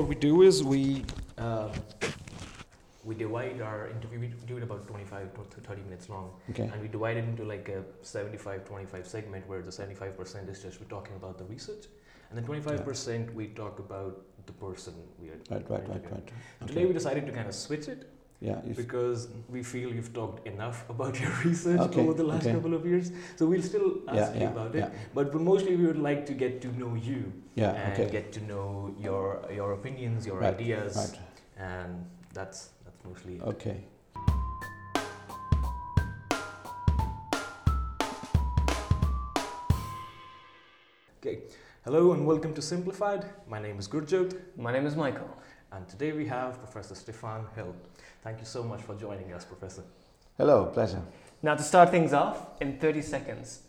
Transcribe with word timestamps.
What 0.00 0.08
we 0.08 0.14
do 0.14 0.40
is 0.40 0.64
we 0.64 1.04
um, 1.36 1.72
we 3.04 3.14
divide 3.14 3.60
our 3.60 3.90
interview. 3.90 4.18
We 4.18 4.28
do 4.46 4.56
it 4.56 4.62
about 4.62 4.88
25 4.88 5.34
to 5.50 5.60
30 5.60 5.82
minutes 5.82 6.08
long, 6.08 6.30
Okay. 6.48 6.70
and 6.72 6.80
we 6.80 6.88
divide 6.88 7.18
it 7.18 7.24
into 7.24 7.44
like 7.44 7.68
a 7.68 7.84
75-25 8.02 9.06
segment, 9.06 9.46
where 9.46 9.60
the 9.60 9.70
75% 9.70 10.48
is 10.48 10.62
just 10.62 10.80
we're 10.80 10.86
talking 10.86 11.14
about 11.16 11.36
the 11.36 11.44
research, 11.44 11.84
and 12.30 12.38
then 12.38 12.46
25% 12.46 13.34
we 13.34 13.48
talk 13.48 13.78
about 13.78 14.22
the 14.46 14.52
person 14.52 14.94
we 15.20 15.28
are. 15.28 15.40
Right, 15.50 15.68
right, 15.68 15.86
right, 15.90 16.10
right. 16.10 16.32
Today 16.66 16.86
we 16.86 16.94
decided 16.94 17.26
to 17.26 17.32
kind 17.32 17.46
of 17.46 17.54
switch 17.54 17.86
it 17.86 18.08
Yeah. 18.40 18.58
If, 18.66 18.76
because 18.76 19.28
we 19.50 19.62
feel 19.62 19.92
you've 19.92 20.14
talked 20.14 20.46
enough 20.46 20.84
about 20.94 21.20
your 21.20 21.30
research 21.44 21.80
Okay, 21.80 22.00
over 22.00 22.14
the 22.14 22.24
last 22.24 22.42
okay. 22.46 22.54
couple 22.54 22.72
of 22.74 22.86
years. 22.86 23.12
So 23.36 23.46
we'll 23.46 23.62
still 23.62 23.98
ask 24.08 24.16
yeah, 24.16 24.34
you 24.34 24.40
yeah, 24.40 24.50
about 24.50 24.74
it, 24.74 24.78
yeah, 24.78 24.90
but 25.14 25.34
mostly 25.34 25.76
we 25.76 25.86
would 25.86 25.98
like 25.98 26.24
to 26.26 26.32
get 26.32 26.62
to 26.62 26.68
know 26.78 26.94
you 26.94 27.32
yeah. 27.54 27.72
and 27.72 27.92
Okay. 28.00 28.10
get 28.10 28.32
to 28.32 28.40
know 28.44 28.94
your 28.98 29.42
your 29.54 29.72
opinions, 29.72 30.26
your 30.26 30.38
Right, 30.38 30.54
ideas, 30.54 30.96
Right. 30.96 31.18
and 31.58 32.06
that's 32.32 32.70
that's 32.84 33.04
mostly 33.04 33.34
it. 33.36 33.42
Okay. 33.42 33.84
Okay. 41.18 41.42
Hello 41.84 42.12
and 42.12 42.26
welcome 42.26 42.54
to 42.54 42.60
Simplifyd. 42.62 43.24
My 43.48 43.60
name 43.60 43.78
is 43.78 43.88
Gurjot, 43.88 44.34
My 44.56 44.72
name 44.72 44.86
is 44.86 44.96
Michael. 44.96 45.28
And 45.72 45.88
today 45.88 46.12
we 46.12 46.26
have 46.26 46.58
Professor 46.58 46.96
Stefan 46.96 47.46
Hell. 47.54 47.74
Thank 48.22 48.40
you 48.40 48.44
so 48.44 48.62
much 48.64 48.82
for 48.82 48.94
joining 48.96 49.32
us, 49.32 49.44
Professor. 49.44 49.84
Hello. 50.36 50.66
Pleasure. 50.66 51.02
Now, 51.42 51.54
to 51.54 51.62
start 51.62 51.90
things 51.90 52.12
off, 52.12 52.60
in 52.60 52.78
30 52.78 53.02
seconds, 53.02 53.62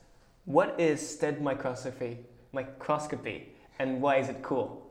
what 0.45 0.79
is 0.79 1.07
STED 1.07 1.41
microscopy, 1.41 2.17
microscopy 2.53 3.49
and 3.77 4.01
why 4.01 4.17
is 4.17 4.29
it 4.29 4.41
cool? 4.41 4.87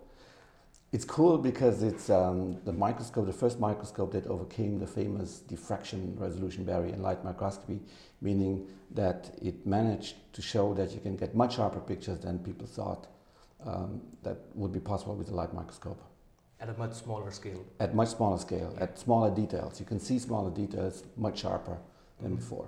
It's 0.93 1.05
cool 1.05 1.39
because 1.39 1.83
it's 1.83 2.11
um, 2.11 2.59
the 2.65 2.73
microscope, 2.73 3.27
the 3.27 3.33
first 3.33 3.61
microscope 3.61 4.13
that 4.13 4.27
overcame 4.27 4.79
the 4.79 4.87
famous 4.87 5.39
diffraction 5.39 6.17
resolution 6.19 6.65
barrier 6.65 6.95
in 6.95 7.03
light 7.03 7.25
microscopy, 7.25 7.81
meaning 8.21 8.67
that 8.93 9.33
it 9.43 9.67
managed 9.67 10.17
to 10.33 10.43
show 10.43 10.75
that 10.75 10.93
you 10.93 11.01
can 11.01 11.17
get 11.17 11.35
much 11.35 11.57
sharper 11.57 11.81
pictures 11.81 12.21
than 12.21 12.39
people 12.39 12.67
thought 12.67 13.09
um, 13.65 14.01
that 14.23 14.39
would 14.55 14.73
be 14.73 14.81
possible 14.81 15.15
with 15.15 15.29
a 15.31 15.35
light 15.35 15.53
microscope. 15.55 16.03
At 16.61 16.69
a 16.69 16.75
much 16.75 16.93
smaller 16.93 17.31
scale. 17.31 17.65
At 17.79 17.95
much 17.95 18.09
smaller 18.09 18.39
scale, 18.39 18.75
at 18.79 18.99
smaller 18.99 19.35
details. 19.35 19.81
You 19.81 19.87
can 19.87 19.99
see 19.99 20.19
smaller 20.19 20.51
details 20.51 21.05
much 21.17 21.39
sharper 21.41 21.79
than 22.21 22.33
Mhm. 22.33 22.37
before. 22.37 22.67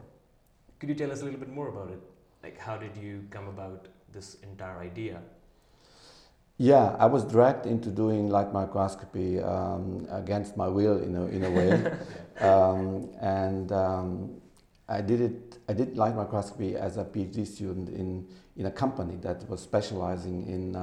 Could 0.78 0.88
you 0.88 0.94
tell 0.94 1.12
us 1.12 1.20
a 1.20 1.24
little 1.24 1.38
bit 1.40 1.50
more 1.52 1.68
about 1.68 1.90
it? 1.90 2.00
Like, 2.42 2.58
how 2.58 2.76
did 2.78 2.96
you 2.96 3.24
come 3.30 3.48
about 3.48 3.88
this 4.12 4.36
entire 4.42 4.78
idea? 4.78 5.20
Yeah, 6.56 6.96
I 6.98 7.06
was 7.06 7.24
dragged 7.24 7.66
into 7.66 7.90
doing 7.90 8.28
light 8.28 8.52
microscopy 8.52 9.40
um, 9.40 10.06
against 10.10 10.56
my 10.56 10.68
will 10.68 10.98
in 11.02 11.14
a, 11.16 11.26
in 11.26 11.44
a 11.44 11.50
way. 11.50 11.92
um, 12.40 13.10
and 13.20 13.72
um, 13.72 14.40
I 14.88 15.00
did 15.00 15.20
it. 15.20 15.58
I 15.68 15.72
did 15.72 15.96
light 15.96 16.14
microscopy 16.16 16.76
as 16.76 16.96
a 16.96 17.04
PhD 17.04 17.46
student 17.46 17.88
in 17.88 18.26
in 18.56 18.66
a 18.66 18.70
company 18.70 19.16
that 19.22 19.48
was 19.48 19.60
specializing 19.60 20.46
in 20.46 20.76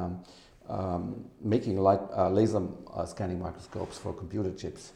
um, 0.70 1.26
making 1.42 1.78
light 1.78 2.00
uh, 2.16 2.30
laser 2.30 2.62
uh, 2.94 3.06
scanning 3.06 3.40
microscopes 3.42 3.98
for 3.98 4.14
computer 4.14 4.52
chips. 4.52 4.94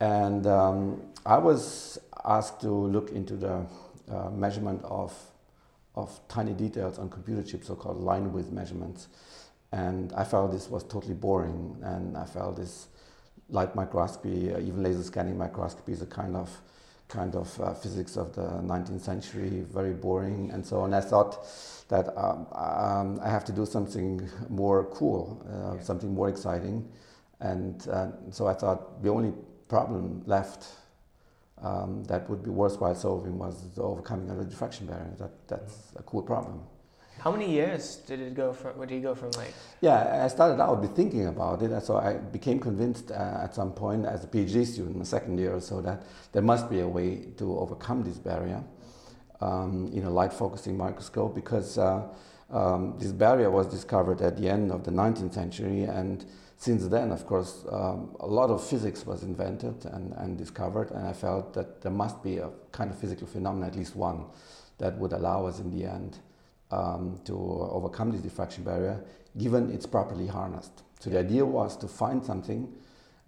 And 0.00 0.46
um, 0.46 1.02
I 1.24 1.38
was 1.38 1.98
asked 2.24 2.60
to 2.62 2.68
look 2.68 3.10
into 3.10 3.36
the 3.36 3.66
uh, 4.10 4.30
measurement 4.30 4.82
of 4.84 5.14
of 5.94 6.20
tiny 6.28 6.52
details 6.52 6.98
on 6.98 7.08
computer 7.08 7.42
chips, 7.42 7.68
so-called 7.68 7.96
line 7.96 8.30
width 8.30 8.52
measurements. 8.52 9.08
And 9.72 10.12
I 10.12 10.24
felt 10.24 10.52
this 10.52 10.68
was 10.68 10.84
totally 10.84 11.14
boring, 11.14 11.78
and 11.82 12.16
I 12.16 12.26
felt 12.26 12.56
this 12.56 12.88
light 13.48 13.74
microscopy, 13.74 14.52
uh, 14.52 14.58
even 14.58 14.82
laser 14.82 15.02
scanning 15.02 15.38
microscopy, 15.38 15.92
is 15.92 16.02
a 16.02 16.06
kind 16.06 16.36
of 16.36 16.50
kind 17.08 17.34
of 17.36 17.60
uh, 17.60 17.74
physics 17.74 18.16
of 18.16 18.34
the 18.34 18.42
19th 18.42 19.00
century, 19.00 19.64
very 19.72 19.92
boring, 19.92 20.50
and 20.52 20.64
so 20.64 20.80
on. 20.80 20.92
I 20.94 21.00
thought 21.00 21.46
that 21.88 22.08
um, 22.16 22.46
um, 22.52 23.20
I 23.22 23.28
have 23.28 23.44
to 23.44 23.52
do 23.52 23.64
something 23.64 24.28
more 24.48 24.84
cool, 24.86 25.42
uh, 25.48 25.74
Yeah. 25.76 25.82
something 25.82 26.12
more 26.12 26.28
exciting, 26.28 26.88
and 27.40 27.86
uh, 27.88 28.08
so 28.30 28.46
I 28.46 28.54
thought 28.54 29.02
the 29.02 29.10
only 29.10 29.32
problem 29.68 30.22
left 30.26 30.66
um, 31.62 32.04
that 32.04 32.28
would 32.28 32.42
be 32.42 32.50
worthwhile 32.50 32.94
solving 32.94 33.38
was 33.38 33.74
the 33.74 33.82
overcoming 33.82 34.30
of 34.30 34.38
the 34.38 34.44
diffraction 34.44 34.86
barrier. 34.86 35.14
That 35.18 35.32
that's 35.48 35.92
a 35.96 36.02
cool 36.02 36.22
problem. 36.22 36.60
How 37.18 37.32
many 37.32 37.50
years 37.50 37.96
did 38.06 38.20
it 38.20 38.34
go 38.34 38.52
from, 38.52 38.78
where 38.78 38.86
did 38.86 38.96
you 38.96 39.00
go 39.00 39.14
from 39.14 39.30
like, 39.32 39.52
Yeah, 39.80 40.24
I 40.24 40.28
started 40.28 40.62
out 40.62 40.80
with 40.80 40.94
thinking 40.94 41.26
about 41.26 41.62
it, 41.62 41.80
so 41.82 41.96
I 41.96 42.14
became 42.14 42.60
convinced 42.60 43.10
uh, 43.10 43.40
at 43.42 43.54
some 43.54 43.72
point 43.72 44.06
as 44.06 44.24
a 44.24 44.26
PhD 44.26 44.66
student, 44.66 45.06
second 45.06 45.38
year 45.38 45.54
or 45.54 45.60
so, 45.60 45.80
that 45.80 46.02
there 46.32 46.42
must 46.42 46.68
be 46.68 46.80
a 46.80 46.88
way 46.88 47.28
to 47.38 47.58
overcome 47.58 48.04
this 48.04 48.18
barrier 48.18 48.62
um, 49.40 49.90
in 49.92 50.04
a 50.04 50.10
light 50.10 50.32
focusing 50.32 50.76
microscope 50.76 51.34
because 51.34 51.78
uh, 51.78 52.06
um, 52.50 52.94
this 52.98 53.12
barrier 53.12 53.50
was 53.50 53.66
discovered 53.66 54.20
at 54.20 54.36
the 54.36 54.48
end 54.48 54.70
of 54.70 54.84
the 54.84 54.90
19th 54.90 55.34
century, 55.34 55.84
and 55.84 56.26
since 56.58 56.86
then, 56.86 57.12
of 57.12 57.26
course, 57.26 57.64
um, 57.72 58.14
a 58.20 58.26
lot 58.26 58.50
of 58.50 58.64
physics 58.64 59.04
was 59.04 59.22
invented 59.22 59.84
and, 59.86 60.12
and 60.14 60.38
discovered, 60.38 60.90
and 60.90 61.06
I 61.06 61.12
felt 61.12 61.54
that 61.54 61.80
there 61.82 61.92
must 61.92 62.22
be 62.22 62.38
a 62.38 62.50
kind 62.72 62.90
of 62.90 62.98
physical 62.98 63.26
phenomenon, 63.26 63.68
at 63.68 63.76
least 63.76 63.96
one, 63.96 64.26
that 64.78 64.96
would 64.98 65.12
allow 65.12 65.46
us 65.46 65.58
in 65.58 65.70
the 65.70 65.86
end 65.86 66.18
um, 66.70 67.20
to 67.24 67.34
overcome 67.70 68.10
this 68.10 68.20
diffraction 68.20 68.64
barrier, 68.64 69.02
given 69.38 69.70
it's 69.70 69.86
properly 69.86 70.26
harnessed. 70.26 70.82
So 71.00 71.10
the 71.10 71.18
idea 71.18 71.44
was 71.44 71.76
to 71.78 71.88
find 71.88 72.24
something 72.24 72.72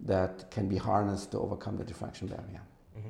that 0.01 0.49
can 0.51 0.67
be 0.67 0.77
harnessed 0.77 1.31
to 1.31 1.39
overcome 1.39 1.77
the 1.77 1.83
diffraction 1.83 2.27
barrier. 2.27 2.61
hmm 2.95 3.09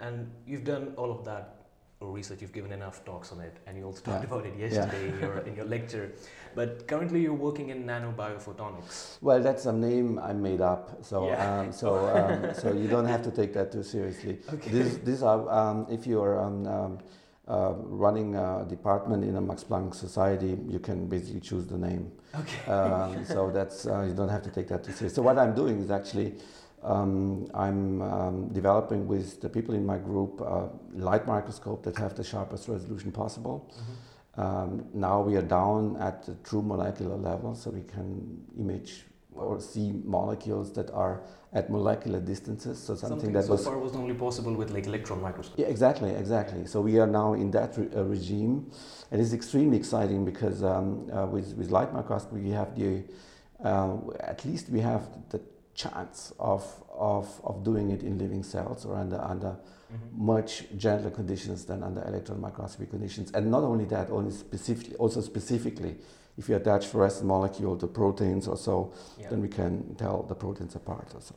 And 0.00 0.30
you've 0.46 0.64
done 0.64 0.94
all 0.96 1.10
of 1.10 1.24
that 1.24 1.52
research, 2.00 2.42
you've 2.42 2.52
given 2.52 2.72
enough 2.72 3.04
talks 3.04 3.32
on 3.32 3.40
it, 3.40 3.56
and 3.66 3.76
you 3.76 3.84
also 3.84 4.00
talked 4.02 4.22
Yeah. 4.22 4.30
about 4.30 4.46
it 4.46 4.56
yesterday 4.58 5.08
in, 5.08 5.18
your, 5.18 5.38
in 5.38 5.56
your 5.56 5.64
lecture. 5.64 6.12
But 6.54 6.86
currently, 6.86 7.20
you're 7.22 7.34
working 7.48 7.70
in 7.70 7.84
nanoBiophotonics. 7.86 9.18
Well, 9.22 9.40
that's 9.42 9.66
a 9.66 9.72
name 9.72 10.18
I 10.18 10.32
made 10.32 10.60
up, 10.60 11.04
so 11.04 11.26
Yeah. 11.28 11.60
um, 11.60 11.72
so 11.72 11.88
um, 12.18 12.54
so 12.54 12.72
you 12.72 12.88
don't 12.88 13.06
have 13.06 13.22
to 13.22 13.30
take 13.30 13.52
that 13.54 13.72
too 13.72 13.82
seriously. 13.82 14.38
Okay. 14.52 14.70
This, 14.70 14.98
these 14.98 15.22
are 15.22 15.48
um, 15.50 15.86
if 15.90 16.06
you're 16.06 16.38
um, 16.40 16.66
um, 16.66 16.98
uh, 17.48 17.74
running 17.76 18.34
a 18.34 18.66
department 18.68 19.24
in 19.24 19.36
a 19.36 19.40
Max 19.40 19.62
Planck 19.62 19.94
Society, 19.94 20.58
you 20.68 20.78
can 20.78 21.06
basically 21.06 21.40
choose 21.40 21.66
the 21.66 21.78
name. 21.78 22.10
Okay. 22.34 22.70
Um, 22.70 23.24
so 23.34 23.50
that's 23.50 23.86
uh, 23.86 24.02
you 24.02 24.14
don't 24.14 24.28
have 24.28 24.42
to 24.42 24.50
take 24.50 24.68
that 24.68 24.84
too 24.84 24.92
seriously. 24.92 25.10
So 25.10 25.22
what 25.22 25.38
I'm 25.38 25.54
doing 25.54 25.80
is 25.80 25.90
actually 25.90 26.34
um, 26.82 27.48
I'm 27.54 28.02
um, 28.02 28.48
developing 28.52 29.06
with 29.06 29.40
the 29.40 29.48
people 29.48 29.74
in 29.74 29.84
my 29.84 29.98
group 29.98 30.40
a 30.40 30.68
light 30.94 31.26
microscope 31.26 31.82
that 31.84 31.96
have 31.98 32.14
the 32.14 32.24
sharpest 32.24 32.68
resolution 32.68 33.12
possible. 33.12 33.70
Mhm. 33.72 34.42
Um, 34.42 34.84
now 34.92 35.22
we 35.22 35.36
are 35.36 35.42
down 35.42 35.96
at 35.96 36.24
the 36.24 36.34
true 36.44 36.62
molecular 36.62 37.16
level, 37.16 37.54
so 37.54 37.70
we 37.70 37.82
can 37.82 38.44
image 38.58 39.06
or 39.38 39.60
see 39.60 39.92
molecules 40.04 40.72
that 40.74 40.90
are 40.90 41.22
at 41.52 41.70
molecular 41.70 42.20
distances. 42.20 42.78
So 42.78 42.94
something, 42.94 43.32
that 43.32 43.44
so 43.44 43.52
was 43.52 43.64
far 43.64 43.78
was 43.78 43.94
only 43.94 44.14
possible 44.14 44.54
with 44.54 44.70
like 44.70 44.86
electron 44.86 45.20
microscope. 45.22 45.58
yeah, 45.58 45.66
exactly, 45.66 46.10
exactly. 46.10 46.66
So 46.66 46.80
we 46.80 46.98
are 46.98 47.06
now 47.06 47.34
in 47.34 47.50
that 47.52 47.76
re- 47.76 47.88
uh, 47.94 48.02
regime, 48.04 48.70
and 49.10 49.20
it's 49.20 49.32
extremely 49.32 49.76
exciting 49.76 50.24
because 50.24 50.62
um, 50.62 51.10
uh, 51.12 51.26
with 51.26 51.54
with 51.56 51.70
light 51.70 51.92
microscopy 51.92 52.40
we 52.40 52.50
have 52.50 52.74
the 52.78 53.02
uh, 53.64 53.96
at 54.20 54.44
least 54.44 54.68
we 54.70 54.80
have 54.80 55.02
the 55.30 55.40
chance 55.74 56.32
of 56.38 56.62
of 56.90 57.40
of 57.44 57.62
doing 57.62 57.90
it 57.90 58.02
in 58.02 58.18
living 58.18 58.42
cells 58.42 58.84
or 58.84 58.96
under 58.96 59.20
under 59.20 59.56
Mhm. 59.86 60.18
much 60.18 60.64
gentler 60.76 61.12
conditions 61.12 61.64
than 61.64 61.84
under 61.84 62.02
electron 62.08 62.40
microscopy 62.40 62.86
conditions. 62.90 63.30
And 63.34 63.52
not 63.52 63.62
only 63.62 63.84
that, 63.84 64.10
only 64.10 64.32
specifically, 64.32 64.96
also 64.96 65.20
specifically, 65.20 65.94
if 66.38 66.48
you 66.48 66.56
attach 66.56 66.86
fluorescent 66.86 67.26
molecule 67.26 67.76
to 67.78 67.86
proteins 67.86 68.46
or 68.48 68.56
so, 68.56 68.92
Yeah. 69.18 69.28
then 69.30 69.40
we 69.40 69.48
can 69.48 69.94
tell 69.96 70.22
the 70.22 70.34
proteins 70.34 70.74
apart 70.76 71.08
or 71.14 71.20
so. 71.20 71.34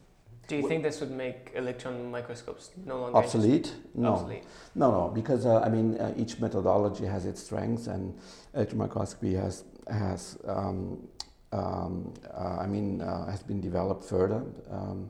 do 0.48 0.56
you 0.56 0.64
Wh- 0.64 0.68
think 0.70 0.82
this 0.84 1.00
would 1.00 1.12
make 1.12 1.52
electron 1.56 2.10
microscopes 2.10 2.72
no 2.86 3.00
longer 3.02 3.18
Obsolete? 3.20 3.72
No. 3.94 4.14
Obsolete. 4.14 4.44
No, 4.74 4.92
no, 4.92 5.08
because 5.14 5.46
uh, 5.46 5.60
I 5.60 5.70
mean, 5.70 5.96
uh, 6.00 6.12
each 6.18 6.40
methodology 6.40 7.06
has 7.06 7.26
its 7.26 7.44
strengths, 7.44 7.86
and 7.88 8.18
electron 8.56 8.80
microscopy 8.80 9.36
has 9.36 9.64
has 9.88 10.38
um, 10.48 11.08
um, 11.52 12.12
uh, 12.34 12.58
I 12.60 12.66
mean 12.66 13.00
uh, 13.02 13.30
has 13.30 13.44
been 13.44 13.62
developed 13.62 14.04
further, 14.04 14.42
um, 14.72 15.10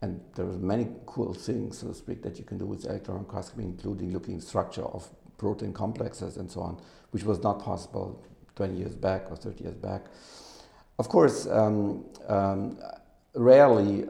and 0.00 0.20
there 0.34 0.46
are 0.46 0.58
many 0.74 0.86
cool 1.04 1.34
things, 1.34 1.78
so 1.78 1.88
to 1.88 1.94
speak, 1.94 2.22
that 2.22 2.38
you 2.38 2.44
can 2.44 2.56
do 2.56 2.64
with 2.64 2.86
electron 2.86 3.18
microscopy, 3.18 3.64
including 3.64 4.10
looking 4.12 4.40
structure 4.40 4.84
of 4.86 5.06
protein 5.36 5.72
complexes 5.74 6.38
and 6.38 6.50
so 6.50 6.60
on, 6.62 6.78
which 7.10 7.24
was 7.24 7.42
not 7.42 7.58
possible 7.62 8.24
20 8.56 8.74
years 8.74 8.94
back 8.94 9.30
or 9.30 9.36
30 9.36 9.64
years 9.64 9.74
back. 9.76 10.06
Of 10.98 11.08
course, 11.08 11.46
um, 11.46 12.04
um, 12.28 12.78
rarely 13.34 14.04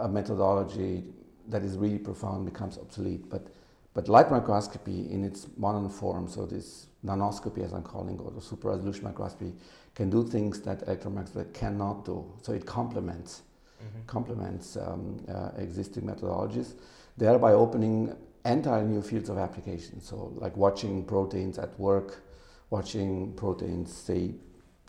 a 0.00 0.08
methodology 0.08 1.04
that 1.48 1.62
is 1.62 1.76
really 1.76 1.98
profound 1.98 2.44
becomes 2.44 2.78
obsolete, 2.78 3.28
but 3.28 3.46
but 3.94 4.08
light 4.08 4.30
microscopy 4.30 5.10
in 5.10 5.24
its 5.24 5.46
modern 5.56 5.88
form, 5.88 6.28
so 6.28 6.44
this 6.44 6.88
nanoscopy, 7.02 7.64
as 7.64 7.72
I'm 7.72 7.82
calling, 7.82 8.16
it, 8.16 8.20
or 8.20 8.30
the 8.30 8.42
super 8.42 8.68
resolution 8.68 9.04
microscopy, 9.04 9.54
can 9.94 10.10
do 10.10 10.22
things 10.22 10.60
that 10.62 10.82
electron 10.82 11.14
microscopy 11.14 11.58
cannot 11.58 12.04
do. 12.04 12.30
So 12.42 12.52
it 12.52 12.66
complements 12.66 13.40
Mm-hmm. 13.86 14.06
complements 14.06 14.76
um, 14.78 15.22
uh, 15.28 15.50
existing 15.58 16.04
methodologies, 16.04 16.74
thereby 17.18 17.52
opening 17.52 18.16
entirely 18.46 18.86
new 18.88 19.02
fields 19.02 19.28
of 19.28 19.36
application. 19.36 20.00
So, 20.00 20.32
like 20.36 20.56
watching 20.56 21.04
proteins 21.04 21.58
at 21.58 21.78
work, 21.78 22.22
watching 22.70 23.32
proteins 23.34 23.92
say 23.92 24.34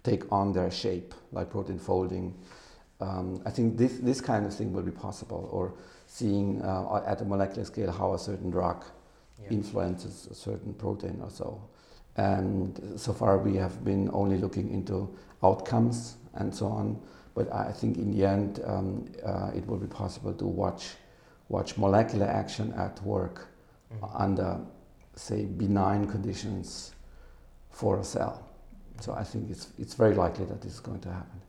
take 0.04 0.32
on 0.32 0.54
their 0.54 0.72
shape, 0.72 1.14
like 1.32 1.50
protein 1.50 1.80
folding. 1.80 2.34
Um, 3.00 3.42
I 3.46 3.52
think 3.52 3.78
this 3.78 4.00
this 4.00 4.22
kind 4.22 4.46
of 4.46 4.54
thing 4.54 4.74
will 4.74 4.84
be 4.84 4.92
possible, 4.92 5.50
or 5.52 5.74
seeing 6.08 6.62
uh, 6.62 7.04
at 7.06 7.22
a 7.22 7.26
molecular 7.26 7.66
scale 7.66 7.92
how 7.92 8.14
a 8.14 8.20
certain 8.20 8.50
drug 8.52 8.84
Yeah. 9.44 9.52
influences 9.52 10.28
a 10.32 10.34
certain 10.34 10.74
protein 10.74 11.20
or 11.22 11.30
so. 11.30 11.62
And 12.16 12.80
so 12.96 13.14
far, 13.14 13.38
we 13.38 13.56
have 13.58 13.84
been 13.84 14.10
only 14.12 14.38
looking 14.40 14.72
into 14.74 15.08
outcomes 15.44 16.16
and 16.34 16.54
so 16.54 16.66
on. 16.68 17.00
But 17.36 17.54
I 17.54 17.72
think 17.72 17.98
in 17.98 18.10
the 18.12 18.26
end, 18.26 18.60
um, 18.66 19.06
uh, 19.24 19.52
it 19.56 19.68
will 19.68 19.78
be 19.78 19.88
possible 19.88 20.34
to 20.34 20.46
watch 20.46 20.96
watch 21.50 21.78
molecular 21.78 22.26
action 22.26 22.74
at 22.74 23.02
work 23.04 23.48
Mhm. 23.92 24.10
under, 24.16 24.60
say, 25.16 25.46
benign 25.46 26.08
conditions 26.08 26.94
for 27.78 28.00
a 28.00 28.04
cell. 28.04 28.44
So 29.02 29.14
I 29.14 29.24
think 29.24 29.52
it's 29.52 29.68
it's 29.78 29.94
very 29.94 30.16
likely 30.16 30.46
that 30.46 30.62
this 30.62 30.74
is 30.74 30.80
going 30.80 31.02
to 31.02 31.10
happen. 31.10 31.40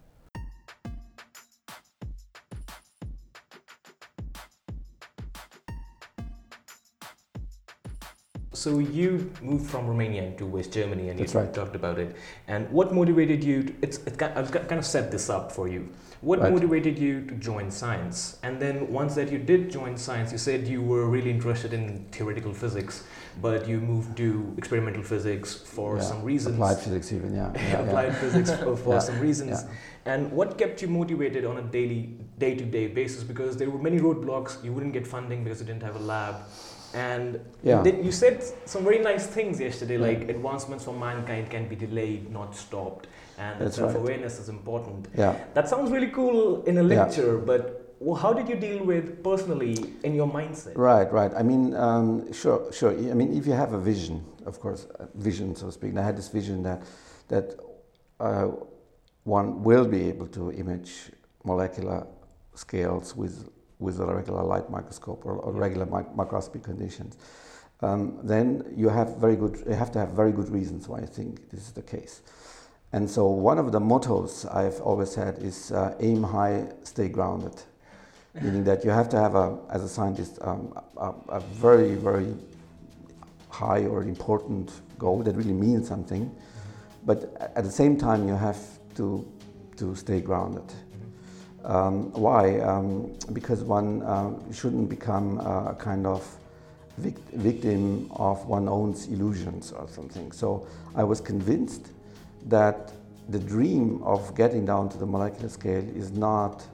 So 8.59 8.81
you 8.81 9.31
moved 9.41 9.71
from 9.71 9.87
Romania 9.87 10.33
to 10.39 10.45
West 10.45 10.73
Germany, 10.73 11.11
and 11.11 11.19
That's 11.21 11.33
you 11.33 11.41
right. 11.41 11.55
talked 11.55 11.77
about 11.77 11.99
it. 12.01 12.17
And 12.49 12.69
what 12.73 12.93
motivated 12.93 13.45
you? 13.45 13.63
To, 13.63 13.73
it's 13.83 13.99
it, 13.99 14.21
I've 14.21 14.51
got- 14.51 14.69
kind 14.69 14.81
of 14.81 14.85
set 14.85 15.13
this 15.13 15.31
up 15.31 15.53
for 15.53 15.69
you. 15.69 15.89
What 16.21 16.41
Right. 16.41 16.53
motivated 16.53 16.99
you 16.99 17.21
to 17.27 17.35
join 17.49 17.71
science? 17.71 18.39
And 18.43 18.59
then 18.61 18.93
once 18.93 19.15
that 19.15 19.31
you 19.31 19.39
did 19.39 19.71
join 19.71 19.97
science, 19.97 20.33
you 20.33 20.39
said 20.39 20.67
you 20.67 20.83
were 20.83 21.07
really 21.07 21.31
interested 21.31 21.73
in 21.73 22.07
theoretical 22.11 22.53
physics, 22.53 23.05
but 23.41 23.69
you 23.69 23.79
moved 23.81 24.17
to 24.17 24.53
experimental 24.59 25.05
physics 25.05 25.55
for 25.75 25.91
Yeah, 25.99 26.03
some 26.03 26.25
reasons. 26.25 26.57
Applied 26.57 26.79
physics, 26.79 27.13
even 27.13 27.33
yeah. 27.37 27.53
yeah, 27.55 27.63
yeah. 27.69 27.79
applied 27.85 28.17
physics 28.17 28.51
for, 28.65 28.75
for 28.77 29.01
some 29.01 29.21
reasons. 29.21 29.65
And 30.05 30.33
what 30.33 30.59
kept 30.59 30.83
you 30.83 30.89
motivated 30.89 31.45
on 31.45 31.59
a 31.59 31.63
daily, 31.79 32.01
day-to-day 32.39 32.89
basis? 32.89 33.23
Because 33.23 33.57
there 33.57 33.71
were 33.71 33.79
many 33.89 34.01
roadblocks. 34.01 34.59
You 34.65 34.73
wouldn't 34.73 34.95
get 34.95 35.07
funding 35.07 35.45
because 35.45 35.61
you 35.61 35.67
didn't 35.71 35.85
have 35.85 35.95
a 35.95 36.05
lab. 36.15 36.35
And 36.94 37.40
Yeah. 37.62 37.85
you 37.85 38.12
said 38.12 38.43
some 38.64 38.82
very 38.85 38.99
nice 38.99 39.26
things 39.26 39.61
yesterday, 39.61 39.96
Yeah. 39.99 40.06
like 40.08 40.29
advancements 40.29 40.85
for 40.85 40.94
mankind 40.94 41.50
can 41.50 41.69
be 41.69 41.76
delayed, 41.76 42.32
not 42.32 42.55
stopped, 42.55 43.08
and 43.38 43.61
That's 43.61 43.76
self-awareness 43.76 44.38
is 44.38 44.49
important. 44.49 45.08
Yeah. 45.17 45.35
That 45.55 45.69
sounds 45.69 45.90
really 45.90 46.11
cool 46.11 46.62
in 46.64 46.79
a 46.79 46.82
Yeah. 46.82 47.05
lecture, 47.05 47.38
but 47.38 47.62
how 48.23 48.32
did 48.32 48.49
you 48.49 48.56
deal 48.56 48.85
with 48.85 49.23
personally 49.23 49.76
in 50.02 50.14
your 50.14 50.29
mindset? 50.29 50.76
Right, 50.76 51.12
right. 51.12 51.32
I 51.37 51.43
mean, 51.43 51.75
um, 51.75 52.32
sure, 52.32 52.73
sure. 52.73 52.93
I 52.93 53.14
mean, 53.14 53.32
if 53.37 53.46
you 53.46 53.52
have 53.52 53.73
a 53.73 53.79
vision, 53.79 54.25
of 54.46 54.61
course, 54.61 54.87
a 54.99 55.06
vision, 55.14 55.55
so 55.56 55.67
to 55.67 55.73
speak. 55.73 55.90
And 55.90 55.99
I 55.99 56.05
had 56.05 56.17
this 56.17 56.29
vision 56.29 56.62
that 56.62 56.82
that 57.29 57.56
uh, 58.20 58.49
one 59.25 59.62
will 59.62 59.87
be 59.87 60.08
able 60.08 60.26
to 60.29 60.50
image 60.52 61.12
molecular 61.44 62.06
scales 62.55 63.14
with 63.14 63.49
with 63.79 64.01
a 64.01 64.07
regular 64.07 64.43
light 64.43 64.69
microscope 64.71 65.25
or, 65.25 65.37
or 65.37 65.53
regular 65.53 65.87
mic- 65.87 66.15
microscopy 66.15 66.59
conditions. 66.59 67.17
Um, 67.81 68.19
then 68.23 68.73
you 68.77 68.89
have 68.89 69.17
very 69.19 69.37
good. 69.37 69.63
You 69.67 69.75
have 69.75 69.93
to 69.93 70.01
have 70.01 70.11
very 70.11 70.33
good 70.33 70.49
reasons 70.49 70.89
why 70.89 70.99
I 70.99 71.07
think 71.07 71.49
this 71.51 71.61
is 71.61 71.73
the 71.73 71.83
case. 71.83 72.23
And 72.93 73.09
so 73.09 73.29
one 73.29 73.59
of 73.59 73.71
the 73.71 73.81
mottos 73.81 74.47
I've 74.47 74.81
always 74.81 75.15
had 75.15 75.39
is 75.39 75.71
uh, 75.73 75.95
aim 76.01 76.23
high, 76.23 76.67
stay 76.83 77.09
grounded 77.09 77.63
meaning 78.43 78.65
that 78.65 78.85
you 78.85 78.91
have 78.91 79.09
to 79.09 79.19
have 79.19 79.35
a, 79.35 79.59
as 79.71 79.83
a 79.83 79.89
scientist, 79.89 80.39
um, 80.43 80.73
a, 80.97 81.13
a 81.29 81.41
very, 81.41 81.95
very 81.95 82.35
high 83.49 83.85
or 83.85 84.03
important 84.03 84.71
goal 84.99 85.23
that 85.23 85.35
really 85.35 85.53
means 85.53 85.89
something, 85.89 86.35
but 87.05 87.53
at 87.57 87.65
the 87.65 87.71
same 87.71 87.97
time 87.97 88.29
you 88.29 88.35
have 88.35 88.59
to 88.95 89.27
to 89.77 89.95
stay 89.95 90.21
grounded. 90.21 90.65
Um, 91.69 92.11
why? 92.12 92.61
Um, 92.61 93.15
because 93.35 93.62
one 93.62 94.03
um, 94.03 94.53
shouldn't 94.53 94.88
become 94.88 95.38
a 95.38 95.76
kind 95.79 96.06
of 96.06 96.26
vic- 96.97 97.19
victim 97.35 98.11
of 98.12 98.44
one's 98.47 98.69
own 98.69 98.94
illusions 99.15 99.73
or 99.73 99.87
something. 99.88 100.32
So 100.32 100.67
I 100.97 101.05
was 101.05 101.20
convinced 101.20 101.88
that 102.47 102.93
the 103.29 103.38
dream 103.38 104.03
of 104.03 104.35
getting 104.35 104.65
down 104.65 104.88
to 104.88 104.99
the 104.99 105.06
molecular 105.06 105.49
scale 105.50 105.87
is 105.94 106.11
not 106.11 106.65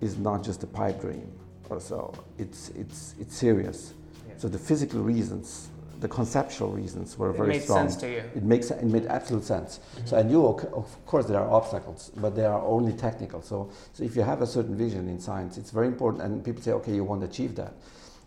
is 0.00 0.18
not 0.18 0.42
just 0.42 0.64
a 0.64 0.66
pipe 0.66 1.00
dream 1.00 1.30
or 1.70 1.80
so. 1.80 2.12
It's 2.38 2.70
it's 2.70 3.14
it's 3.20 3.36
serious. 3.36 3.94
Yeah. 4.28 4.34
So 4.38 4.48
the 4.48 4.58
physical 4.58 5.00
reasons, 5.00 5.68
the 6.02 6.08
conceptual 6.08 6.70
reasons 6.70 7.16
were 7.16 7.30
It 7.30 7.36
very 7.36 7.48
made 7.48 7.62
strong. 7.62 7.88
sense 7.88 7.96
to 8.02 8.08
you. 8.10 8.22
It 8.34 8.42
makes 8.42 8.70
it 8.70 8.84
made 8.84 9.06
absolute 9.06 9.44
sense. 9.44 9.80
So 10.04 10.18
I 10.18 10.22
knew, 10.22 10.44
of 10.44 11.06
course, 11.06 11.26
there 11.26 11.40
are 11.40 11.48
obstacles, 11.48 12.10
but 12.16 12.34
they 12.34 12.44
are 12.44 12.60
only 12.60 12.92
technical. 12.92 13.40
So, 13.40 13.70
so 13.92 14.02
if 14.02 14.16
you 14.16 14.22
have 14.22 14.42
a 14.42 14.46
certain 14.46 14.76
vision 14.76 15.08
in 15.08 15.20
science, 15.20 15.56
it's 15.56 15.70
very 15.70 15.86
important. 15.86 16.24
And 16.24 16.44
people 16.44 16.60
say, 16.60 16.72
okay, 16.72 16.92
you 16.92 17.04
want 17.04 17.20
to 17.22 17.28
achieve 17.28 17.54
that. 17.54 17.74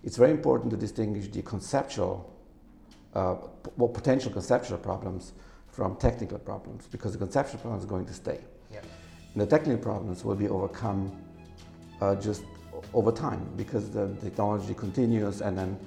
It's 0.06 0.18
very 0.18 0.31
important 0.31 0.72
to 0.72 0.77
distinguish 0.77 1.27
the 1.27 1.42
conceptual, 1.42 2.33
uh, 3.13 3.36
well, 3.78 3.89
potential 3.89 4.31
conceptual 4.31 4.78
problems 4.78 5.33
from 5.68 5.98
technical 5.98 6.39
problems, 6.39 6.88
because 6.88 7.12
the 7.12 7.18
conceptual 7.18 7.60
problems 7.60 7.83
are 7.83 7.89
going 7.89 8.06
to 8.06 8.13
stay. 8.13 8.39
Yeah. 8.71 8.80
And 9.33 9.42
the 9.42 9.48
technical 9.48 9.83
problems 9.83 10.24
will 10.24 10.36
be 10.36 10.48
overcome 10.48 11.12
uh, 12.00 12.16
just 12.16 12.44
over 12.94 13.12
time, 13.12 13.45
because 13.57 13.89
the 13.89 14.07
technology 14.21 14.74
continues, 14.74 15.42
and 15.42 15.57
then 15.57 15.78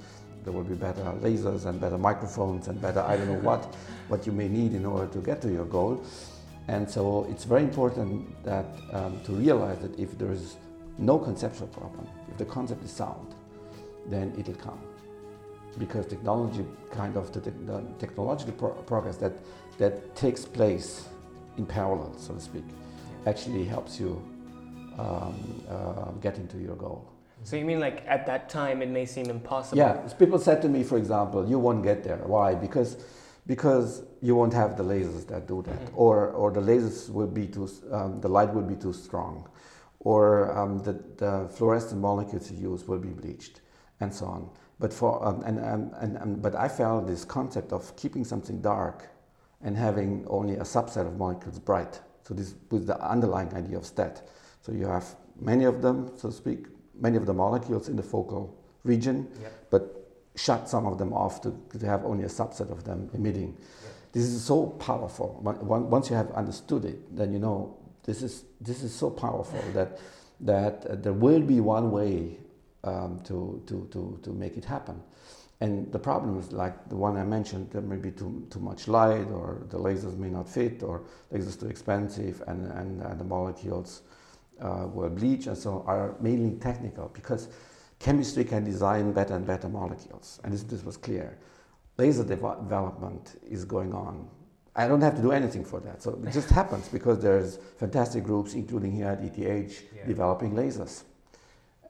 there 0.43 0.53
will 0.53 0.63
be 0.63 0.75
better 0.75 1.03
lasers 1.21 1.65
and 1.65 1.79
better 1.79 1.97
microphones 1.97 2.67
and 2.67 2.81
better 2.81 3.01
I 3.01 3.17
don't 3.17 3.27
know 3.27 3.41
what 3.49 3.63
what 4.07 4.25
you 4.25 4.31
may 4.31 4.47
need 4.47 4.73
in 4.73 4.85
order 4.85 5.07
to 5.13 5.19
get 5.19 5.41
to 5.43 5.51
your 5.51 5.65
goal. 5.65 6.03
And 6.67 6.89
so 6.89 7.25
it's 7.29 7.45
very 7.45 7.63
important 7.63 8.43
that 8.43 8.65
um, 8.91 9.19
to 9.23 9.31
realize 9.31 9.79
that 9.79 9.97
if 9.99 10.17
there 10.17 10.31
is 10.31 10.55
no 10.97 11.17
conceptual 11.17 11.67
problem, 11.67 12.07
if 12.29 12.37
the 12.37 12.45
concept 12.45 12.83
is 12.83 12.91
sound, 12.91 13.33
then 14.07 14.33
it'll 14.37 14.53
come. 14.55 14.79
Because 15.77 16.05
technology, 16.05 16.65
kind 16.91 17.15
of 17.15 17.31
the, 17.31 17.41
tech- 17.41 17.65
the 17.65 17.81
technological 17.99 18.53
pro- 18.53 18.81
progress 18.83 19.17
that 19.17 19.33
that 19.77 20.15
takes 20.15 20.43
place 20.45 21.07
in 21.57 21.65
parallel, 21.65 22.13
so 22.17 22.33
to 22.33 22.39
speak, 22.39 22.65
actually 23.25 23.65
helps 23.65 23.99
you 23.99 24.21
um, 24.97 25.63
uh, 25.69 26.11
getting 26.21 26.47
to 26.49 26.57
your 26.57 26.75
goal. 26.75 27.07
So 27.43 27.55
you 27.55 27.65
mean 27.65 27.79
like 27.79 28.03
at 28.07 28.25
that 28.27 28.49
time 28.49 28.81
it 28.81 28.89
may 28.89 29.05
seem 29.05 29.29
impossible? 29.29 29.77
Yeah, 29.77 29.93
people 30.19 30.39
said 30.39 30.61
to 30.61 30.69
me, 30.69 30.83
for 30.83 30.97
example, 30.97 31.47
you 31.47 31.57
won't 31.59 31.83
get 31.83 32.03
there. 32.03 32.17
Why? 32.17 32.55
Because 32.55 32.97
because 33.47 34.03
you 34.21 34.35
won't 34.35 34.53
have 34.53 34.77
the 34.77 34.83
lasers 34.83 35.25
that 35.27 35.47
do 35.47 35.61
that, 35.63 35.79
Mhm. 35.79 35.91
or 35.95 36.29
or 36.31 36.51
the 36.51 36.61
lasers 36.61 37.09
will 37.09 37.27
be 37.27 37.47
too, 37.47 37.67
um, 37.91 38.19
the 38.21 38.27
light 38.29 38.53
will 38.53 38.67
be 38.73 38.75
too 38.75 38.93
strong, 38.93 39.47
or 40.01 40.55
um, 40.57 40.79
the, 40.79 40.93
the 41.17 41.47
fluorescent 41.49 41.99
molecules 41.99 42.51
you 42.51 42.71
use 42.71 42.87
will 42.87 42.99
be 42.99 43.09
bleached, 43.09 43.61
and 44.01 44.13
so 44.13 44.25
on. 44.25 44.49
But 44.79 44.93
for 44.93 45.25
um, 45.25 45.41
and, 45.45 45.59
um, 45.59 45.91
and 45.99 46.17
and 46.17 46.41
but 46.41 46.53
I 46.55 46.67
felt 46.67 47.07
this 47.07 47.25
concept 47.25 47.73
of 47.73 47.95
keeping 47.95 48.23
something 48.23 48.61
dark, 48.61 49.07
and 49.61 49.75
having 49.75 50.25
only 50.27 50.55
a 50.55 50.63
subset 50.63 51.07
of 51.07 51.17
molecules 51.17 51.57
bright. 51.59 52.01
So 52.23 52.33
this 52.35 52.53
was 52.69 52.85
the 52.85 52.99
underlying 53.01 53.51
idea 53.55 53.77
of 53.77 53.85
STED. 53.85 54.21
So 54.61 54.71
you 54.71 54.85
have 54.85 55.15
many 55.41 55.65
of 55.65 55.81
them, 55.81 56.11
so 56.15 56.29
to 56.29 56.35
speak, 56.35 56.67
many 56.99 57.17
of 57.17 57.25
the 57.25 57.33
molecules 57.33 57.89
in 57.89 57.95
the 57.95 58.03
focal 58.03 58.55
region, 58.83 59.27
Yeah. 59.41 59.49
but 59.69 60.09
shut 60.35 60.69
some 60.69 60.85
of 60.85 60.97
them 60.97 61.13
off 61.13 61.41
to, 61.41 61.53
to 61.77 61.85
have 61.85 62.05
only 62.05 62.23
a 62.23 62.29
subset 62.29 62.71
of 62.71 62.83
them 62.83 63.09
emitting. 63.13 63.57
This 64.11 64.23
is 64.23 64.43
so 64.43 64.67
powerful. 64.67 65.39
Once 65.43 66.09
you 66.09 66.15
have 66.15 66.31
understood 66.31 66.85
it, 66.85 67.15
then 67.15 67.33
you 67.33 67.39
know 67.39 67.75
this 68.03 68.21
is 68.23 68.45
this 68.59 68.81
is 68.83 68.93
so 68.93 69.09
powerful 69.09 69.61
that 69.73 69.99
that 70.41 70.85
uh, 70.85 70.95
there 70.95 71.13
will 71.13 71.41
be 71.41 71.59
one 71.59 71.91
way 71.91 72.37
um, 72.85 73.19
to, 73.25 73.61
to, 73.67 73.87
to, 73.91 74.17
to 74.23 74.29
make 74.31 74.55
it 74.55 74.63
happen. 74.63 75.01
And 75.59 75.91
the 75.91 75.99
problem 75.99 76.39
is 76.39 76.53
like 76.53 76.87
the 76.87 76.95
one 76.95 77.17
I 77.17 77.25
mentioned, 77.25 77.69
there 77.71 77.81
may 77.81 77.97
be 77.97 78.11
too, 78.11 78.47
too 78.49 78.61
much 78.61 78.87
light, 78.87 79.29
or 79.29 79.63
the 79.69 79.77
lasers 79.77 80.17
may 80.17 80.29
not 80.29 80.47
fit, 80.47 80.81
or 80.81 81.01
lasers 81.33 81.59
too 81.59 81.67
expensive, 81.67 82.41
and, 82.47 82.71
and 82.71 83.03
uh, 83.03 83.13
the 83.15 83.25
molecules 83.25 84.03
uh, 84.61 84.85
bleach, 85.09 85.47
and 85.47 85.57
so 85.57 85.83
are 85.87 86.15
mainly 86.19 86.57
technical 86.59 87.09
because 87.13 87.47
chemistry 87.99 88.43
can 88.43 88.63
design 88.63 89.11
better 89.13 89.35
and 89.35 89.45
better 89.45 89.69
molecules, 89.69 90.39
and 90.43 90.53
this, 90.53 90.63
this 90.63 90.83
was 90.83 90.97
clear. 90.97 91.37
Laser 91.97 92.23
dev- 92.23 92.59
development 92.63 93.39
is 93.49 93.65
going 93.65 93.93
on. 93.93 94.27
I 94.75 94.87
don't 94.87 95.01
have 95.01 95.15
to 95.15 95.21
do 95.21 95.31
anything 95.31 95.65
for 95.65 95.79
that, 95.81 96.01
so 96.01 96.19
it 96.25 96.31
just 96.31 96.49
happens 96.59 96.87
because 96.87 97.19
there's 97.19 97.57
fantastic 97.77 98.23
groups, 98.23 98.53
including 98.53 98.91
here 98.91 99.07
at 99.07 99.19
ETH, 99.21 99.37
Yeah. 99.37 100.05
developing 100.07 100.53
lasers, 100.53 101.03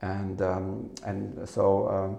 and 0.02 0.40
um, 0.42 0.90
and 1.04 1.48
so 1.48 1.88
um, 1.88 2.18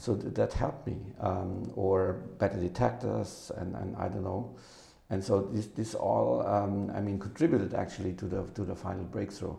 So 0.00 0.14
th- 0.14 0.32
that 0.34 0.52
helped 0.52 0.86
me, 0.86 0.96
um, 1.20 1.72
or 1.74 2.22
better 2.38 2.56
detectors, 2.60 3.50
and, 3.58 3.74
and 3.74 3.96
I 3.96 4.06
don't 4.08 4.22
know. 4.22 4.54
And 5.10 5.24
so 5.24 5.42
this, 5.52 5.66
this 5.74 5.94
all, 5.96 6.46
um, 6.46 6.90
I 6.94 7.00
mean, 7.00 7.18
contributed 7.18 7.74
actually 7.74 8.12
to 8.14 8.26
the, 8.26 8.44
to 8.54 8.62
the 8.64 8.76
final 8.76 9.02
breakthrough. 9.04 9.56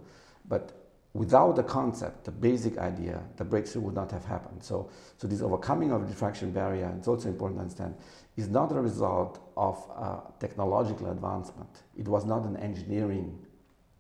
But 0.49 0.73
without 1.13 1.55
the 1.55 1.63
concept, 1.63 2.25
the 2.25 2.31
basic 2.31 2.77
idea, 2.77 3.23
the 3.37 3.45
breakthrough 3.45 3.83
would 3.83 3.95
not 3.95 4.11
have 4.11 4.25
happened. 4.25 4.63
So, 4.63 4.89
so 5.17 5.27
this 5.27 5.41
overcoming 5.41 5.91
of 5.91 6.01
the 6.01 6.07
diffraction 6.07 6.51
barrier, 6.51 6.93
it's 6.97 7.07
also 7.07 7.29
important 7.29 7.59
to 7.59 7.61
understand, 7.61 7.95
is 8.35 8.49
not 8.49 8.71
a 8.71 8.81
result 8.81 9.39
of 9.55 9.77
a 9.95 10.21
technological 10.39 11.11
advancement. 11.11 11.69
It 11.97 12.07
was 12.07 12.25
not 12.25 12.43
an 12.43 12.57
engineering 12.57 13.39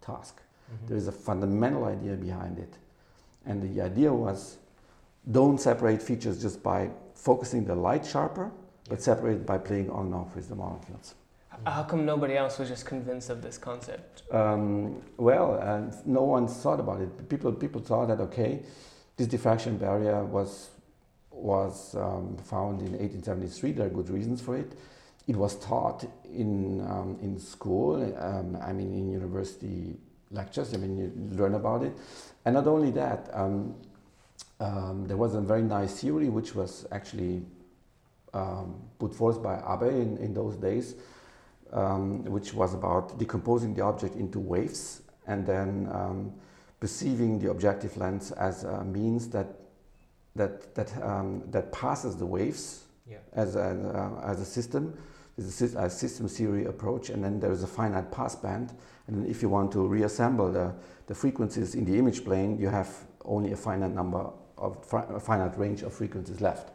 task. 0.01 0.41
Mm-hmm. 0.71 0.87
There 0.87 0.97
is 0.97 1.07
a 1.07 1.11
fundamental 1.11 1.85
idea 1.85 2.15
behind 2.15 2.59
it. 2.59 2.73
And 3.45 3.61
the 3.61 3.81
idea 3.81 4.11
was 4.11 4.57
don't 5.31 5.59
separate 5.59 6.01
features 6.01 6.41
just 6.41 6.63
by 6.63 6.89
focusing 7.13 7.65
the 7.65 7.75
light 7.75 8.05
sharper, 8.05 8.51
but 8.89 9.01
separate 9.01 9.35
it 9.35 9.45
by 9.45 9.57
playing 9.57 9.89
on 9.91 10.07
and 10.07 10.15
off 10.15 10.35
with 10.35 10.49
the 10.49 10.55
molecules. 10.55 11.15
How 11.65 11.83
come 11.83 12.05
nobody 12.05 12.37
else 12.37 12.57
was 12.57 12.69
just 12.69 12.85
convinced 12.85 13.29
of 13.29 13.41
this 13.41 13.57
concept? 13.57 14.23
Um, 14.31 15.01
well, 15.17 15.59
uh, 15.61 15.93
no 16.05 16.23
one 16.23 16.47
thought 16.47 16.79
about 16.79 17.01
it. 17.01 17.29
People, 17.29 17.51
people 17.51 17.81
thought 17.81 18.07
that 18.07 18.19
okay, 18.21 18.63
this 19.17 19.27
diffraction 19.27 19.77
barrier 19.77 20.23
was 20.23 20.69
was 21.31 21.95
um, 21.95 22.37
found 22.43 22.81
in 22.81 22.91
1873. 22.93 23.71
There 23.71 23.87
are 23.87 23.89
good 23.89 24.09
reasons 24.09 24.41
for 24.41 24.57
it. 24.57 24.73
It 25.27 25.35
was 25.35 25.55
taught 25.59 26.05
in 26.25 26.81
um, 26.81 27.17
in 27.21 27.39
school. 27.39 27.95
Um, 28.17 28.57
I 28.61 28.73
mean, 28.73 28.93
in 28.93 29.11
university 29.11 29.97
lectures. 30.31 30.73
I 30.73 30.77
mean, 30.77 30.97
you 30.97 31.11
learn 31.37 31.55
about 31.55 31.83
it, 31.83 31.93
and 32.45 32.55
not 32.55 32.67
only 32.67 32.91
that. 32.91 33.29
Um, 33.33 33.75
um, 34.61 35.05
there 35.07 35.15
was 35.15 35.35
a 35.35 35.41
very 35.41 35.61
nice 35.61 36.01
theory 36.01 36.27
which 36.27 36.53
was 36.53 36.85
actually 36.91 37.43
put 38.99 39.15
forth 39.15 39.41
by 39.41 39.55
Abbe 39.55 39.87
in, 39.87 40.17
in 40.17 40.33
those 40.33 40.55
days, 40.57 40.95
um, 41.73 42.23
which 42.25 42.53
was 42.53 42.73
about 42.73 43.17
decomposing 43.17 43.73
the 43.73 43.81
object 43.81 44.15
into 44.15 44.39
waves 44.39 45.01
and 45.27 45.45
then 45.45 45.87
um, 45.91 46.33
perceiving 46.79 47.39
the 47.39 47.49
objective 47.51 47.95
lens 47.97 48.31
as 48.31 48.63
a 48.63 48.83
means 48.83 49.29
that 49.29 49.47
that 50.35 50.73
that 50.75 50.91
um, 51.03 51.43
that 51.51 51.71
passes 51.71 52.15
the 52.15 52.25
waves 52.25 52.85
Yeah. 53.05 53.17
as 53.33 53.55
a 53.55 53.69
uh, 54.21 54.31
as 54.31 54.39
a 54.41 54.45
system. 54.45 54.93
There's 55.37 55.73
a, 55.75 55.85
a 55.85 55.89
system 55.89 56.27
theory 56.27 56.65
approach, 56.65 57.09
and 57.09 57.23
then 57.23 57.39
there 57.39 57.51
is 57.51 57.63
a 57.63 57.67
finite 57.67 58.11
passband. 58.11 58.71
And 59.07 59.25
if 59.25 59.41
you 59.41 59.49
want 59.49 59.71
to 59.71 59.87
reassemble 59.87 60.51
the, 60.51 60.73
the 61.07 61.15
frequencies 61.15 61.75
in 61.75 61.85
the 61.85 61.97
image 61.97 62.23
plane, 62.25 62.59
you 62.59 62.69
have 62.69 62.89
only 63.23 63.53
a 63.53 63.55
finite 63.55 63.93
number 63.93 64.29
of 64.57 64.77
a 64.91 65.19
finite 65.19 65.57
range 65.57 65.81
of 65.83 65.93
frequencies 65.93 66.41
left. 66.41 66.71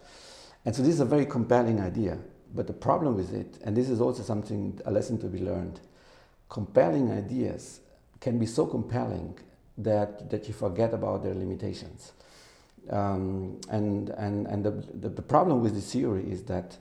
And 0.64 0.74
so 0.74 0.82
this 0.82 0.94
is 0.94 1.00
a 1.00 1.04
very 1.04 1.26
compelling 1.26 1.78
idea. 1.80 2.18
But 2.54 2.68
the 2.68 2.72
problem 2.72 3.16
with 3.16 3.34
it, 3.34 3.58
and 3.64 3.76
this 3.76 3.90
is 3.90 4.00
also 4.00 4.22
something, 4.22 4.80
a 4.86 4.90
lesson 4.90 5.18
to 5.18 5.26
be 5.26 5.40
learned, 5.40 5.80
compelling 6.48 7.10
ideas 7.10 7.80
can 8.20 8.38
be 8.38 8.46
so 8.46 8.64
compelling 8.64 9.36
that, 9.76 10.30
that 10.30 10.46
you 10.46 10.54
forget 10.54 10.94
about 10.94 11.24
their 11.24 11.34
limitations. 11.34 12.12
Um, 12.90 13.60
and 13.70 14.10
and, 14.10 14.46
and 14.46 14.64
the, 14.64 14.70
the, 14.70 15.08
the 15.08 15.22
problem 15.22 15.62
with 15.62 15.74
this 15.74 15.92
theory 15.92 16.30
is 16.30 16.44
that 16.44 16.76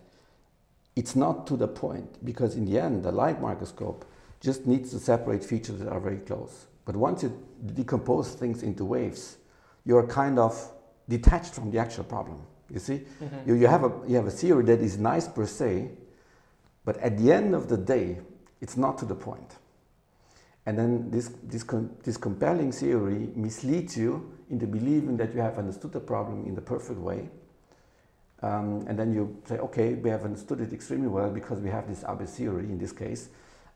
it's 0.95 1.15
not 1.15 1.47
to 1.47 1.57
the 1.57 1.67
point, 1.67 2.23
because 2.23 2.55
in 2.55 2.65
the 2.65 2.79
end, 2.79 3.03
the 3.03 3.11
light 3.11 3.41
microscope 3.41 4.05
just 4.41 4.67
needs 4.67 4.91
to 4.91 4.99
separate 4.99 5.43
features 5.43 5.79
that 5.79 5.87
are 5.87 5.99
very 5.99 6.17
close. 6.17 6.67
But 6.85 6.95
once 6.95 7.23
you 7.23 7.31
decompose 7.65 8.35
things 8.35 8.61
into 8.61 8.85
waves, 8.85 9.37
you're 9.85 10.05
kind 10.05 10.37
of 10.37 10.71
detached 11.09 11.55
from 11.55 11.71
the 11.71 11.79
actual 11.79 12.03
problem. 12.03 12.41
You 12.73 12.79
see? 12.79 13.01
Mhm. 13.21 13.47
You, 13.47 13.53
you, 13.53 13.67
have 13.67 13.83
a, 13.83 13.91
you 14.07 14.15
have 14.15 14.25
a 14.25 14.31
theory 14.31 14.63
that 14.65 14.81
is 14.81 14.97
nice 14.97 15.27
per 15.27 15.45
se, 15.45 15.91
but 16.83 16.97
at 16.97 17.17
the 17.17 17.31
end 17.31 17.53
of 17.53 17.69
the 17.69 17.77
day, 17.77 18.17
it's 18.61 18.75
not 18.75 18.97
to 18.97 19.05
the 19.05 19.15
point. 19.15 19.55
And 20.65 20.77
then 20.77 21.11
this, 21.11 21.29
this, 21.43 21.63
com- 21.63 21.91
this 22.03 22.17
compelling 22.17 22.71
theory 22.71 23.29
misleads 23.35 23.95
you 23.97 24.31
into 24.49 24.65
believing 24.65 25.17
that 25.17 25.33
you 25.35 25.41
have 25.41 25.57
understood 25.59 25.91
the 25.91 25.99
problem 25.99 26.45
in 26.47 26.55
the 26.55 26.61
perfect 26.61 26.99
way. 26.99 27.29
Um, 28.41 28.85
and 28.87 28.97
then 28.97 29.13
you 29.13 29.41
say, 29.45 29.57
okay, 29.57 29.93
we 29.93 30.09
have 30.09 30.25
understood 30.25 30.59
it 30.61 30.73
extremely 30.73 31.07
well 31.07 31.29
because 31.29 31.59
we 31.59 31.69
have 31.69 31.87
this 31.87 32.03
Abbe 32.03 32.25
theory 32.25 32.65
in 32.65 32.77
this 32.77 32.91
case. 32.91 33.29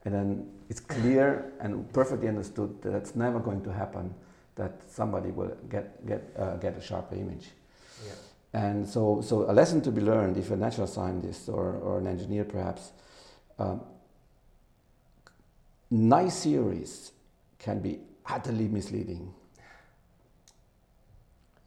And 0.05 0.13
then 0.13 0.49
it's 0.69 0.79
clear 0.79 1.53
and 1.59 1.91
perfectly 1.93 2.27
understood 2.27 2.81
that 2.81 2.93
it's 2.93 3.15
never 3.15 3.39
going 3.39 3.63
to 3.63 3.71
happen 3.71 4.13
that 4.55 4.81
somebody 4.89 5.31
will 5.31 5.55
get, 5.69 6.05
get, 6.05 6.33
uh, 6.37 6.55
get 6.55 6.77
a 6.77 6.81
sharper 6.81 7.15
image. 7.15 7.47
Yeah. 8.05 8.11
And 8.53 8.87
so, 8.87 9.21
so 9.21 9.49
a 9.49 9.53
lesson 9.53 9.81
to 9.81 9.91
be 9.91 10.01
learned 10.01 10.37
if 10.37 10.51
a 10.51 10.55
natural 10.55 10.87
scientist 10.87 11.49
or, 11.49 11.73
or 11.73 11.99
an 11.99 12.07
engineer 12.07 12.43
perhaps, 12.43 12.91
um, 13.59 13.81
nice 15.91 16.43
theories 16.43 17.11
can 17.59 17.79
be 17.79 17.99
utterly 18.25 18.67
misleading. 18.67 19.33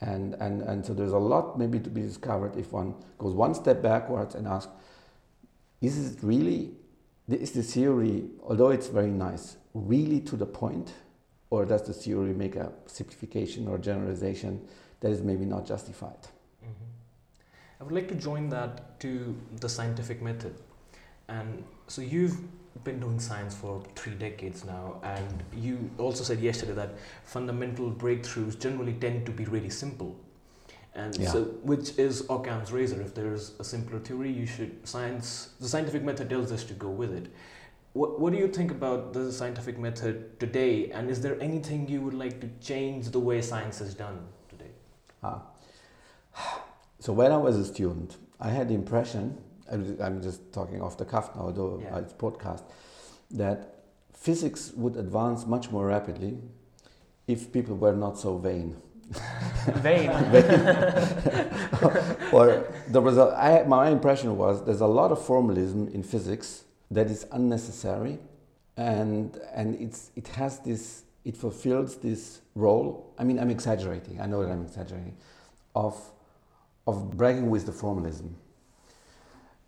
And, 0.00 0.34
and, 0.34 0.62
and 0.62 0.84
so 0.84 0.94
there's 0.94 1.12
a 1.12 1.18
lot 1.18 1.58
maybe 1.58 1.78
to 1.78 1.90
be 1.90 2.00
discovered 2.00 2.56
if 2.56 2.72
one 2.72 2.94
goes 3.18 3.34
one 3.34 3.54
step 3.54 3.82
backwards 3.82 4.34
and 4.34 4.49
asks, 4.49 4.72
is 5.82 6.14
it 6.14 6.18
really, 6.22 6.72
is 7.28 7.52
the 7.52 7.62
theory, 7.62 8.25
although 8.42 8.70
it's 8.70 8.88
very 8.88 9.10
nice, 9.10 9.56
really 9.75 10.20
to 10.20 10.37
the 10.37 10.46
point? 10.46 10.92
Or 11.50 11.66
does 11.66 11.82
the 11.82 11.92
theory 11.92 12.32
make 12.32 12.56
a 12.56 12.72
simplification 12.87 13.66
or 13.66 13.76
generalization 13.76 14.66
that 15.00 15.10
is 15.10 15.20
maybe 15.20 15.44
not 15.44 15.66
justified? 15.66 16.28
I 17.80 17.84
would 17.84 17.92
like 17.92 18.08
to 18.08 18.14
join 18.14 18.50
that 18.50 19.00
to 19.00 19.34
the 19.60 19.68
scientific 19.68 20.20
method. 20.20 20.54
And 21.28 21.64
so 21.87 22.02
you've 22.02 22.38
been 22.84 23.00
doing 23.00 23.18
science 23.18 23.54
for 23.54 23.82
three 23.96 24.14
decades 24.14 24.64
now, 24.64 25.00
and 25.02 25.42
you 25.54 25.90
also 25.99 26.22
said 26.22 26.40
yesterday 26.40 26.72
that 26.75 26.90
fundamental 27.25 27.90
breakthroughs 27.90 28.58
generally 28.58 28.92
tend 28.94 29.26
to 29.26 29.32
be 29.32 29.44
really 29.44 29.70
simple. 29.70 30.16
And 30.94 31.16
Yeah. 31.16 31.32
so, 31.32 31.44
which 31.62 31.99
is 31.99 32.25
Occam's 32.28 32.72
razor. 32.72 33.00
If 33.00 33.14
there's 33.14 33.52
a 33.60 33.64
simpler 33.64 34.00
theory, 34.00 34.30
you 34.30 34.46
should 34.46 34.87
science. 34.87 35.50
The 35.60 35.68
scientific 35.68 36.02
method 36.02 36.28
tells 36.28 36.52
us 36.52 36.64
to 36.64 36.75
go 36.75 36.90
with 36.90 37.12
it. 37.12 37.28
What 37.92 38.20
What 38.20 38.32
do 38.32 38.38
you 38.38 38.49
think 38.49 38.70
about 38.70 39.12
the 39.12 39.32
scientific 39.32 39.78
method 39.78 40.38
today? 40.40 40.90
And 40.90 41.10
is 41.10 41.20
there 41.20 41.37
anything 41.40 41.88
you 41.88 42.00
would 42.02 42.14
like 42.25 42.40
to 42.40 42.49
change 42.60 43.10
the 43.10 43.20
way 43.20 43.40
science 43.40 43.80
is 43.80 43.94
done 43.94 44.18
today? 44.49 44.72
Ah. 45.22 45.40
So 47.00 47.12
when 47.14 47.33
I 47.33 47.38
was 47.38 47.57
a 47.57 47.64
student, 47.64 48.19
I 48.38 48.50
had 48.50 48.69
the 48.69 48.75
impression, 48.75 49.38
I'm 49.71 50.23
just 50.23 50.52
talking 50.52 50.83
off 50.83 50.99
the 50.99 51.07
cuff 51.07 51.35
now, 51.35 51.50
though 51.50 51.80
Yeah. 51.83 51.97
Uh, 51.97 52.00
it's 52.00 52.12
podcast, 52.12 52.62
that 53.30 53.76
physics 54.12 54.73
would 54.76 54.97
advance 54.97 55.47
much 55.47 55.71
more 55.71 55.87
rapidly 55.87 56.37
if 57.26 57.50
people 57.52 57.76
were 57.76 57.95
not 57.95 58.19
so 58.19 58.37
vain. 58.37 58.76
Vain. 59.76 60.11
or 62.33 62.66
there 62.88 63.00
was 63.00 63.16
a, 63.16 63.35
I, 63.37 63.64
my 63.66 63.88
impression 63.88 64.37
was 64.37 64.62
there's 64.64 64.83
a 64.83 64.87
lot 64.87 65.11
of 65.11 65.25
formalism 65.25 65.88
in 65.88 66.02
physics 66.02 66.64
that 66.90 67.11
is 67.11 67.26
unnecessary, 67.33 68.19
and 68.76 69.37
and 69.52 69.75
it's 69.80 70.12
it 70.14 70.28
has 70.28 70.61
this 70.61 71.02
it 71.25 71.37
fulfills 71.37 71.97
this 71.97 72.42
role. 72.54 73.12
I 73.19 73.25
mean, 73.25 73.40
I'm 73.40 73.50
exaggerating. 73.50 74.21
I 74.21 74.26
know 74.26 74.45
that 74.45 74.52
I'm 74.52 74.62
exaggerating, 74.62 75.16
of 75.75 75.97
of 76.90 77.16
bragging 77.16 77.49
with 77.50 77.64
the 77.66 77.73
formalism. 77.73 78.37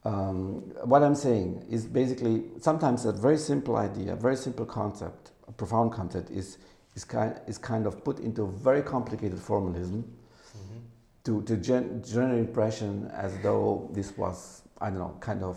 Um, 0.05 0.63
what 0.85 1.03
I'm 1.03 1.15
saying 1.15 1.65
is 1.71 1.87
basically 1.87 2.45
sometimes 2.61 3.05
a 3.05 3.13
very 3.13 3.39
simple 3.39 3.77
idea, 3.77 4.15
a 4.15 4.17
very 4.17 4.37
simple 4.37 4.67
concept, 4.67 5.31
a 5.49 5.53
profound 5.53 5.93
concept 5.93 6.31
is 6.31 6.59
is 6.97 7.05
kind 7.05 7.41
is 7.47 7.57
kind 7.59 7.87
of 7.87 8.03
put 8.05 8.19
into 8.19 8.47
very 8.47 8.83
complicated 8.83 9.39
formalism 9.39 10.05
Mm-hmm. 10.53 10.81
to, 11.25 11.43
to 11.45 11.57
gen- 11.57 12.03
generate 12.05 12.41
impression 12.41 13.11
as 13.15 13.33
though 13.43 13.89
this 13.95 14.19
was, 14.19 14.61
I 14.83 14.91
don't 14.91 14.99
know, 14.99 15.17
kind 15.21 15.43
of 15.43 15.57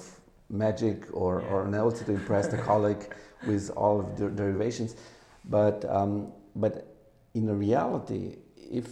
magic 0.50 0.98
or, 1.12 1.41
Yeah. 1.41 1.50
or 1.51 1.65
an 1.65 1.75
also 1.75 2.05
to 2.05 2.13
impress 2.13 2.48
the 2.48 2.57
colleague 2.57 3.03
with 3.48 3.69
all 3.75 4.00
of 4.00 4.15
the 4.17 4.29
derivations. 4.29 4.95
But, 5.50 5.84
um, 5.98 6.31
but 6.55 6.95
in 7.34 7.45
reality, 7.60 8.38
if 8.55 8.88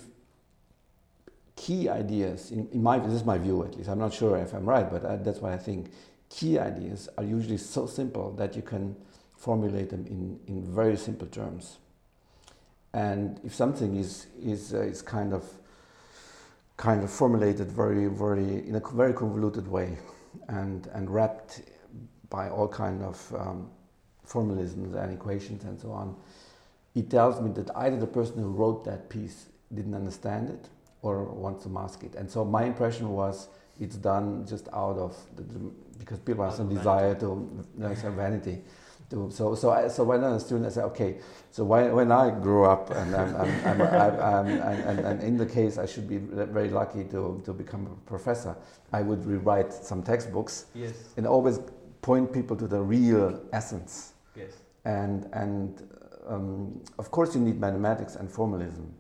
key 1.56 1.90
ideas, 1.90 2.52
in, 2.52 2.68
in 2.72 2.82
my, 2.82 3.00
this 3.00 3.14
is 3.14 3.24
my 3.24 3.38
view 3.38 3.64
at 3.64 3.76
least, 3.76 3.90
I'm 3.90 4.00
not 4.00 4.14
sure 4.14 4.38
if 4.38 4.54
I'm 4.54 4.66
right, 4.66 4.90
but 4.90 5.06
I, 5.06 5.16
that's 5.18 5.40
why 5.40 5.54
I 5.54 5.58
think, 5.58 5.92
key 6.30 6.58
ideas 6.58 7.10
are 7.18 7.24
usually 7.24 7.58
so 7.58 7.86
simple 7.86 8.32
that 8.34 8.56
you 8.56 8.62
can 8.62 8.96
formulate 9.36 9.90
them 9.90 10.06
in, 10.08 10.40
in 10.48 10.64
very 10.64 10.98
simple 10.98 11.28
terms. 11.28 11.78
And 12.94 13.40
if 13.44 13.54
something 13.54 13.96
is, 13.96 14.28
is, 14.42 14.74
uh, 14.74 14.82
is 14.82 15.02
kind 15.02 15.34
of 15.34 15.44
kind 16.78 17.04
of 17.04 17.12
formulated 17.12 17.72
very, 17.72 18.08
very 18.08 18.68
in 18.68 18.76
a 18.76 18.80
very 18.80 19.14
convoluted 19.14 19.68
way, 19.68 19.98
and 20.48 20.88
and 20.94 21.10
wrapped 21.10 21.62
by 22.30 22.50
all 22.50 22.68
kind 22.68 23.04
of 23.04 23.36
um, 23.38 23.70
formalisms 24.28 24.96
and 24.96 25.14
equations 25.14 25.64
and 25.64 25.80
so 25.80 25.92
on. 25.92 26.16
It 26.96 27.10
tells 27.10 27.42
me 27.42 27.52
that 27.54 27.70
either 27.76 27.98
the 27.98 28.08
person 28.08 28.42
who 28.42 28.50
wrote 28.50 28.86
that 28.86 29.10
piece 29.10 29.48
didn't 29.74 29.94
understand 29.96 30.50
it, 30.50 30.70
or 31.04 31.24
wants 31.26 31.64
to 31.64 31.70
mask 31.70 32.04
it. 32.04 32.16
And 32.16 32.30
so 32.30 32.44
my 32.44 32.64
impression 32.64 33.10
was 33.10 33.50
it's 33.80 33.98
done 33.98 34.46
just 34.48 34.68
out 34.74 34.98
of 34.98 35.16
the, 35.36 35.44
because 36.00 36.20
people 36.20 36.44
have 36.46 36.54
some 36.56 36.74
desire 36.74 37.14
to 37.16 37.66
no, 37.78 37.94
some 37.94 38.16
vanity. 38.16 38.62
To, 39.10 39.30
so 39.30 39.54
so 39.54 39.70
I, 39.70 39.90
so 39.90 40.04
when 40.06 40.24
I 40.24 40.30
was 40.32 40.42
a 40.42 40.46
student, 40.46 40.66
I 40.66 40.70
said, 40.70 40.86
okay. 40.86 41.18
So 41.52 41.64
when, 41.66 41.92
when 41.94 42.12
I 42.12 42.32
grew 42.32 42.64
up, 42.64 42.90
and 42.90 43.14
I'm, 43.16 43.36
I'm, 43.36 43.82
I'm, 43.82 43.82
I'm, 43.82 44.48
and, 44.48 45.00
and 45.00 45.22
in 45.22 45.38
the 45.38 45.46
case 45.46 45.78
I 45.78 45.86
should 45.86 46.08
be 46.08 46.18
very 46.18 46.70
lucky 46.70 47.04
to, 47.06 47.42
to 47.46 47.54
become 47.54 47.86
a 47.86 48.10
professor, 48.10 48.56
I 48.92 49.02
would 49.02 49.24
rewrite 49.26 49.72
some 49.74 50.02
textbooks 50.02 50.66
Yes. 50.74 50.94
and 51.18 51.28
always 51.28 51.60
point 52.02 52.32
people 52.34 52.56
to 52.58 52.68
the 52.68 52.82
real 52.82 53.42
essence. 53.52 54.14
Yes. 54.36 54.52
And 54.86 55.30
and 55.34 55.88
um, 56.28 56.82
of 56.98 57.12
course 57.12 57.36
you 57.36 57.42
need 57.42 57.60
mathematics 57.60 58.16
and 58.16 58.32
formalism 58.32 58.94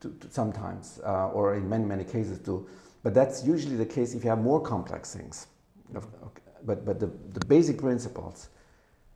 to, 0.00 0.10
to 0.20 0.30
sometimes, 0.30 1.00
uh, 1.04 1.28
or 1.28 1.54
in 1.54 1.68
many 1.68 1.84
many 1.84 2.04
cases 2.04 2.38
do. 2.38 2.66
But 3.02 3.14
that's 3.14 3.44
usually 3.44 3.76
the 3.76 3.86
case 3.86 4.14
if 4.14 4.24
you 4.24 4.30
have 4.30 4.40
more 4.40 4.60
complex 4.60 5.14
things. 5.14 5.46
Okay. 5.94 6.42
But 6.64 6.84
but 6.84 6.98
the, 6.98 7.10
the 7.32 7.46
basic 7.46 7.78
principles, 7.78 8.48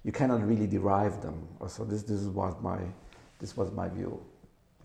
you 0.04 0.12
cannot 0.12 0.46
really 0.46 0.66
derive 0.66 1.20
them. 1.22 1.48
So 1.68 1.84
this 1.84 2.02
this 2.02 2.22
was 2.22 2.54
my 2.62 2.78
this 3.40 3.56
was 3.56 3.72
my 3.72 3.88
view. 3.88 4.20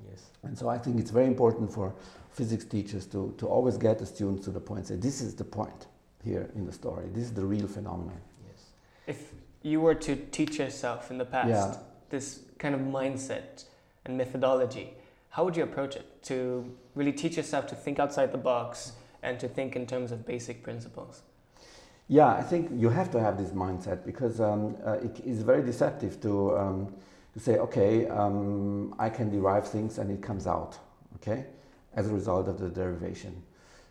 Yes. 0.10 0.24
And 0.44 0.58
so 0.58 0.70
I 0.70 0.78
think 0.78 1.00
it's 1.00 1.12
very 1.12 1.28
important 1.28 1.72
for 1.72 1.94
physics 2.32 2.66
teachers 2.66 3.06
to, 3.08 3.34
to 3.38 3.48
always 3.48 3.78
get 3.78 3.98
the 4.00 4.06
students 4.06 4.46
to 4.46 4.52
the 4.52 4.60
point, 4.60 4.88
say, 4.88 4.96
this 4.96 5.22
is 5.22 5.36
the 5.36 5.44
point 5.44 5.88
here 6.24 6.50
in 6.56 6.66
the 6.66 6.72
story. 6.72 7.06
This 7.14 7.24
is 7.24 7.34
the 7.34 7.46
real 7.46 7.68
phenomenon. 7.68 8.20
Yes. 8.48 8.66
If 9.08 9.34
you 9.62 9.82
were 9.82 9.96
to 9.96 10.16
teach 10.32 10.60
yourself 10.60 11.12
in 11.12 11.18
the 11.18 11.25
past 11.25 11.50
Yeah. 11.50 11.78
this 12.10 12.42
kind 12.60 12.75
of 12.75 12.82
mindset 12.82 13.66
and 14.06 14.18
methodology, 14.18 14.94
how 15.36 15.44
would 15.44 15.58
you 15.58 15.63
approach 15.63 15.98
it 15.98 16.24
to 16.24 16.74
really 16.96 17.12
teach 17.12 17.36
yourself 17.36 17.68
to 17.68 17.75
think 17.75 18.00
outside 18.00 18.32
the 18.32 18.38
box 18.38 18.94
and 19.22 19.38
to 19.38 19.50
think 19.50 19.75
in 19.75 19.86
terms 19.86 20.13
of 20.13 20.25
basic 20.25 20.63
principles? 20.63 21.24
Yeah, 22.08 22.30
I 22.30 22.42
think 22.42 22.70
you 22.74 22.88
have 22.88 23.12
to 23.12 23.20
have 23.20 23.38
this 23.38 23.50
mindset 23.50 24.06
because 24.06 24.39
um, 24.39 24.77
uh, 24.86 24.94
it 24.94 25.20
is 25.25 25.42
very 25.42 25.62
deceptive 25.62 26.22
to, 26.22 26.58
um, 26.58 26.96
to 27.34 27.39
say, 27.42 27.58
okay, 27.58 28.08
um, 28.08 28.96
I 28.98 29.10
can 29.10 29.30
derive 29.30 29.68
things 29.68 29.98
and 29.98 30.10
it 30.10 30.22
comes 30.22 30.48
out, 30.48 30.80
okay, 31.15 31.48
as 31.98 32.08
a 32.08 32.13
result 32.13 32.48
of 32.48 32.58
the 32.58 32.70
derivation. 32.70 33.44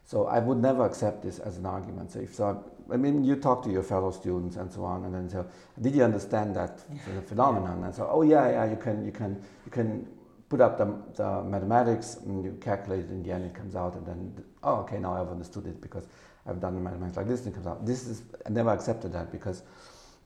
So 0.07 0.27
I 0.27 0.39
would 0.39 0.59
never 0.59 0.87
accept 0.87 1.23
this 1.23 1.41
as 1.41 1.59
an 1.59 1.67
argument. 1.67 2.11
So 2.13 2.21
if 2.21 2.35
so, 2.35 2.65
I 2.91 2.97
mean, 2.97 3.23
you 3.23 3.37
talk 3.37 3.63
to 3.65 3.71
your 3.71 3.83
fellow 3.83 4.13
students 4.13 4.57
and 4.57 4.73
so 4.73 4.83
on, 4.85 5.05
and 5.05 5.15
then 5.15 5.29
say, 5.29 5.43
did 5.79 5.95
you 5.95 6.05
understand 6.05 6.57
that 6.57 6.79
the 6.89 7.21
phenomenon? 7.21 7.85
And 7.85 7.95
so, 7.95 8.09
oh 8.11 8.23
yeah, 8.23 8.49
yeah, 8.49 8.71
you 8.71 8.77
can, 8.77 9.05
you 9.05 9.13
can, 9.13 9.43
you 9.67 9.71
can 9.71 10.07
put 10.49 10.61
up 10.61 10.79
the, 10.79 10.85
the 11.15 11.43
mathematics 11.43 12.17
and 12.17 12.45
you 12.45 12.57
calculate 12.61 13.01
it. 13.05 13.11
In 13.11 13.23
the 13.23 13.33
end, 13.33 13.45
it 13.45 13.55
comes 13.55 13.75
out, 13.77 13.95
and 13.95 14.07
then, 14.07 14.45
oh, 14.63 14.77
okay, 14.81 14.99
now 14.99 15.21
I've 15.21 15.31
understood 15.31 15.67
it 15.67 15.81
because 15.81 16.07
I've 16.47 16.61
done 16.61 16.75
the 16.75 16.81
mathematics 16.81 17.17
like 17.17 17.29
this, 17.29 17.41
and 17.41 17.49
it 17.49 17.55
comes 17.55 17.67
out. 17.67 17.87
This 17.87 18.07
is 18.07 18.23
I 18.47 18.51
never 18.51 18.71
accepted 18.71 19.13
that 19.13 19.33
because 19.33 19.63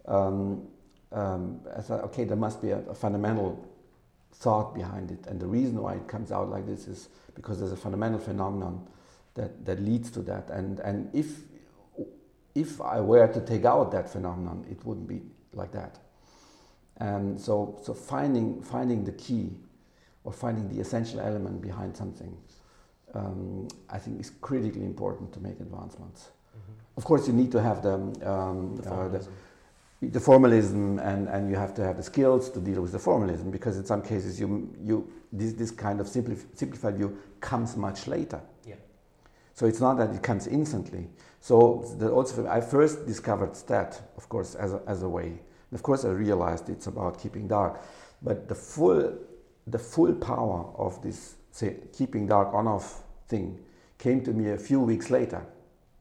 um, 0.06 0.66
um, 1.12 1.60
I 1.76 1.80
thought, 1.80 2.04
okay, 2.04 2.25
there 2.25 2.37
must 2.37 2.60
be 2.60 2.70
a, 2.70 2.78
a 2.80 2.94
fundamental 2.94 3.64
thought 4.32 4.75
behind 4.75 5.10
it, 5.10 5.26
and 5.26 5.40
the 5.40 5.46
reason 5.46 5.80
why 5.80 5.94
it 5.94 6.06
comes 6.08 6.32
out 6.32 6.50
like 6.50 6.66
this 6.66 6.88
is 6.88 7.08
because 7.34 7.60
there's 7.60 7.72
a 7.72 7.76
fundamental 7.76 8.18
phenomenon 8.18 8.87
that, 9.34 9.64
that 9.64 9.80
leads 9.80 10.10
to 10.10 10.20
that. 10.22 10.50
And 10.50 10.80
and 10.80 11.08
if 11.14 11.42
if 12.54 12.80
I 12.80 13.00
were 13.00 13.28
to 13.28 13.40
take 13.40 13.64
out 13.64 13.92
that 13.92 14.10
phenomenon, 14.10 14.66
it 14.70 14.84
wouldn't 14.84 15.06
be 15.06 15.22
like 15.52 15.72
that. 15.72 15.98
And 16.96 17.40
so 17.40 17.78
so 17.82 17.94
finding 17.94 18.60
finding 18.62 19.04
the 19.04 19.12
key 19.12 19.50
or 20.28 20.32
finding 20.32 20.68
the 20.68 20.78
essential 20.78 21.20
element 21.20 21.62
behind 21.62 21.97
something, 21.97 22.37
um, 23.14 23.66
I 23.88 23.99
think 23.99 24.20
is 24.20 24.30
critically 24.42 24.85
important 24.85 25.32
to 25.32 25.40
make 25.40 25.58
advancements. 25.58 26.20
Of 26.99 27.04
course, 27.04 27.26
you 27.28 27.32
need 27.32 27.50
to 27.52 27.62
have 27.68 27.78
the 27.82 27.94
um, 27.94 28.76
The 28.76 28.90
uh, 28.90 29.08
the, 29.14 29.20
formalism. 29.20 29.32
the 30.16 30.20
formalism 30.20 30.99
and, 30.99 31.28
and 31.28 31.49
you 31.50 31.56
have 31.56 31.73
to 31.78 31.82
have 31.88 31.97
the 31.97 32.02
skills 32.02 32.50
to 32.50 32.61
deal 32.61 32.80
with 32.82 32.92
the 32.92 32.99
formalism 32.99 33.50
because 33.50 33.78
in 33.78 33.87
some 33.87 34.02
cases 34.02 34.38
you, 34.40 34.49
you 34.88 34.97
this, 35.32 35.52
this 35.54 35.70
kind 35.70 35.99
of 36.00 36.06
simplif- 36.06 36.47
simplified 36.54 36.97
view 36.97 37.11
comes 37.40 37.76
much 37.76 38.06
later. 38.06 38.40
Yeah. 38.66 38.75
So 39.54 39.66
it's 39.66 39.80
not 39.80 39.94
that 40.00 40.11
it 40.14 40.22
comes 40.22 40.46
instantly. 40.46 41.05
So 41.40 41.57
the, 42.00 42.11
also 42.11 42.46
I 42.59 42.61
first 42.61 43.07
discovered 43.07 43.57
STED, 43.57 43.90
of 44.16 44.29
course, 44.29 44.50
as 44.64 44.70
a, 44.74 44.81
as 44.87 45.02
a 45.02 45.09
way. 45.09 45.29
And 45.70 45.74
of 45.79 45.83
course, 45.83 46.05
I 46.05 46.11
realized 46.11 46.68
it's 46.68 46.88
about 46.88 47.18
keeping 47.22 47.48
dark, 47.48 47.81
but 48.20 48.48
the 48.48 48.55
full 48.55 49.16
the 49.70 49.78
full 49.78 50.14
power 50.14 50.72
of 50.76 51.00
this 51.02 51.37
say 51.50 51.76
keeping 51.92 52.26
dark 52.26 52.52
on 52.54 52.66
off 52.66 53.02
thing 53.26 53.59
came 53.98 54.22
to 54.22 54.33
me 54.33 54.50
a 54.50 54.59
few 54.59 54.81
weeks 54.81 55.11
later 55.11 55.44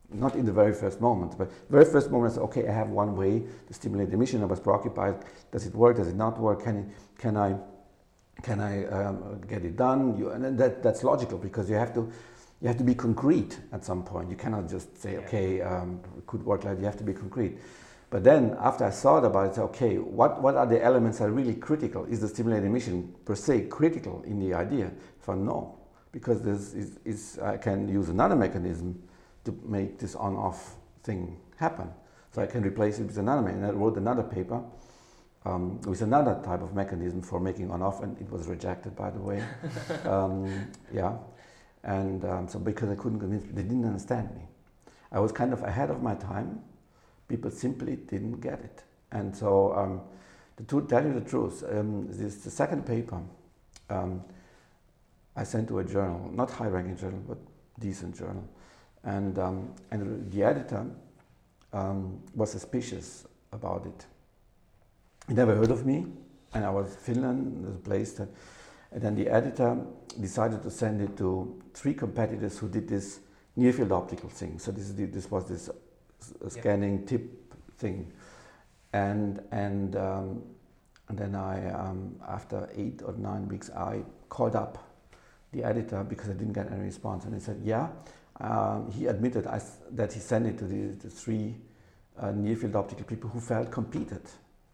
not 0.10 0.36
in 0.36 0.46
the 0.46 0.52
very 0.52 0.74
first 0.74 1.02
moment, 1.02 1.38
but 1.38 1.52
very 1.70 1.86
first 1.86 2.12
moment 2.12 2.32
I 2.32 2.36
said, 2.36 2.44
okay, 2.44 2.68
I 2.68 2.72
have 2.72 2.90
one 2.90 3.16
way 3.16 3.44
to 3.68 3.74
stimulate 3.74 4.14
emission. 4.14 4.42
I 4.42 4.46
was 4.46 4.60
preoccupied. 4.60 5.16
Does 5.52 5.66
it 5.66 5.76
work? 5.76 5.98
Does 5.98 6.08
it 6.08 6.16
not 6.16 6.40
work? 6.40 6.64
Can, 6.64 6.78
it, 6.78 6.86
can 7.18 7.36
I, 7.36 7.58
can 8.42 8.60
I 8.62 8.86
um, 8.86 9.42
get 9.48 9.66
it 9.66 9.76
done? 9.76 10.18
You, 10.18 10.30
and 10.30 10.58
that, 10.58 10.82
that's 10.82 11.04
logical 11.04 11.38
because 11.38 11.70
you 11.70 11.76
have 11.76 11.94
to, 11.96 12.10
you 12.62 12.68
have 12.68 12.78
to 12.78 12.84
be 12.84 12.96
concrete 12.96 13.60
at 13.74 13.84
some 13.84 14.04
point. 14.04 14.30
You 14.30 14.38
cannot 14.38 14.70
just 14.70 15.02
say, 15.02 15.18
okay, 15.18 15.62
um, 15.62 16.00
it 16.18 16.26
could 16.26 16.44
work 16.44 16.64
like. 16.64 16.80
You 16.80 16.86
have 16.86 16.98
to 16.98 17.04
be 17.04 17.14
concrete. 17.14 17.58
But 18.10 18.24
then 18.24 18.56
after 18.60 18.86
I 18.86 18.90
thought 18.90 19.26
about 19.26 19.48
it, 19.48 19.56
said, 19.56 19.64
okay, 19.66 19.98
what, 19.98 20.42
what 20.42 20.56
are 20.56 20.66
the 20.66 20.82
elements 20.84 21.20
that 21.20 21.26
are 21.26 21.32
really 21.32 21.56
critical? 21.56 22.06
Is 22.06 22.22
the 22.22 22.28
stimulated 22.28 22.66
emission 22.66 23.14
per 23.26 23.36
se 23.36 23.68
critical 23.68 24.24
in 24.26 24.40
the 24.40 24.54
idea? 24.54 24.92
For 25.20 25.36
no, 25.36 25.78
because 26.14 26.42
this 26.42 26.74
is, 26.74 27.00
is 27.04 27.40
I 27.40 27.58
can 27.58 27.90
use 27.90 28.08
another 28.08 28.36
mechanism 28.36 29.02
to 29.44 29.58
make 29.66 30.00
this 30.00 30.16
on-off 30.16 30.76
thing 31.04 31.38
happen. 31.58 31.90
So 32.32 32.42
I 32.42 32.46
can 32.46 32.64
replace 32.64 33.00
it 33.00 33.08
with 33.08 33.18
another 33.18 33.42
mechanism. 33.42 33.70
And 33.70 33.78
I 33.78 33.80
wrote 33.80 33.98
another 33.98 34.24
paper 34.24 34.64
um, 35.48 35.82
with 35.82 36.02
another 36.02 36.40
type 36.44 36.62
of 36.62 36.74
mechanism 36.74 37.22
for 37.22 37.40
making 37.40 37.72
on-off, 37.72 38.04
and 38.04 38.18
it 38.20 38.30
was 38.30 38.48
rejected, 38.48 38.96
by 38.96 39.10
the 39.10 39.20
way. 39.20 39.44
um, 40.06 40.68
yeah, 40.94 41.14
and 41.84 42.24
um, 42.26 42.48
so 42.48 42.60
because 42.60 42.90
I 42.90 42.96
couldn't 42.96 43.20
convince, 43.20 43.44
they 43.46 43.64
didn't 43.64 43.86
understand 43.86 44.34
me. 44.36 44.42
I 45.12 45.20
was 45.20 45.32
kind 45.32 45.54
of 45.54 45.64
ahead 45.64 45.90
of 45.90 46.02
my 46.02 46.16
time. 46.16 46.62
People 47.28 47.52
simply 47.52 47.96
didn't 47.96 48.40
get 48.40 48.60
it, 48.62 48.84
and 49.12 49.36
so 49.36 49.74
um, 49.74 50.02
to 50.68 50.82
tell 50.88 51.04
you 51.04 51.14
the 51.14 51.30
truth, 51.30 51.64
um, 51.70 52.08
this 52.10 52.38
the 52.38 52.50
second 52.50 52.86
paper 52.86 53.22
um, 53.90 54.24
I 55.36 55.44
sent 55.44 55.68
to 55.68 55.80
a 55.80 55.84
journal, 55.84 56.32
not 56.34 56.50
high-ranking 56.50 56.98
journal, 56.98 57.22
but 57.28 57.38
decent 57.80 58.18
journal, 58.18 58.48
and 59.04 59.38
um, 59.38 59.74
and 59.92 60.32
the 60.32 60.44
editor 60.44 60.86
um, 61.74 62.20
was 62.34 62.52
suspicious 62.52 63.26
about 63.52 63.86
it. 63.86 64.06
He 65.28 65.34
never 65.34 65.54
heard 65.56 65.72
of 65.72 65.86
me, 65.86 66.08
and 66.54 66.66
I 66.66 66.70
was 66.70 66.96
Finland, 66.96 67.66
a 67.68 67.88
place 67.88 68.14
that, 68.14 68.30
and 68.92 69.02
then 69.02 69.16
the 69.16 69.28
editor 69.28 69.78
decided 70.20 70.64
to 70.64 70.72
send 70.72 71.02
it 71.02 71.18
to 71.18 71.62
three 71.74 71.94
competitors 71.94 72.58
who 72.58 72.70
did 72.70 72.88
this 72.88 73.20
near 73.56 73.74
field 73.74 73.92
optical 73.92 74.30
thing. 74.30 74.58
So 74.60 74.72
this 74.72 74.92
this 74.92 75.30
was 75.30 75.48
this 75.48 75.70
Yeah. 76.42 76.50
scanning 76.50 77.06
tip 77.06 77.54
thing, 77.78 78.12
and 78.94 79.42
and 79.52 79.96
um, 79.96 80.44
and 81.10 81.18
then 81.18 81.36
I 81.36 81.72
um, 81.72 82.16
after 82.28 82.70
eight 82.76 83.02
or 83.06 83.14
nine 83.14 83.48
weeks 83.48 83.70
I 83.70 84.04
called 84.30 84.56
up 84.56 84.78
the 85.52 85.64
editor 85.64 86.04
because 86.04 86.30
I 86.30 86.34
didn't 86.34 86.54
get 86.54 86.72
any 86.72 86.82
response, 86.82 87.26
and 87.26 87.34
he 87.34 87.40
said, 87.40 87.62
yeah. 87.64 87.90
Um, 88.40 88.92
he 88.92 89.08
admitted 89.08 89.48
I 89.48 89.60
that 89.92 90.14
he 90.14 90.20
sent 90.20 90.46
it 90.46 90.60
to 90.60 90.66
the, 90.66 90.96
the 90.96 91.10
three 91.10 91.56
uh, 92.20 92.32
near 92.32 92.56
field 92.56 92.76
optical 92.76 93.04
people 93.04 93.30
who 93.32 93.40
felt 93.40 93.72
competed 93.72 94.22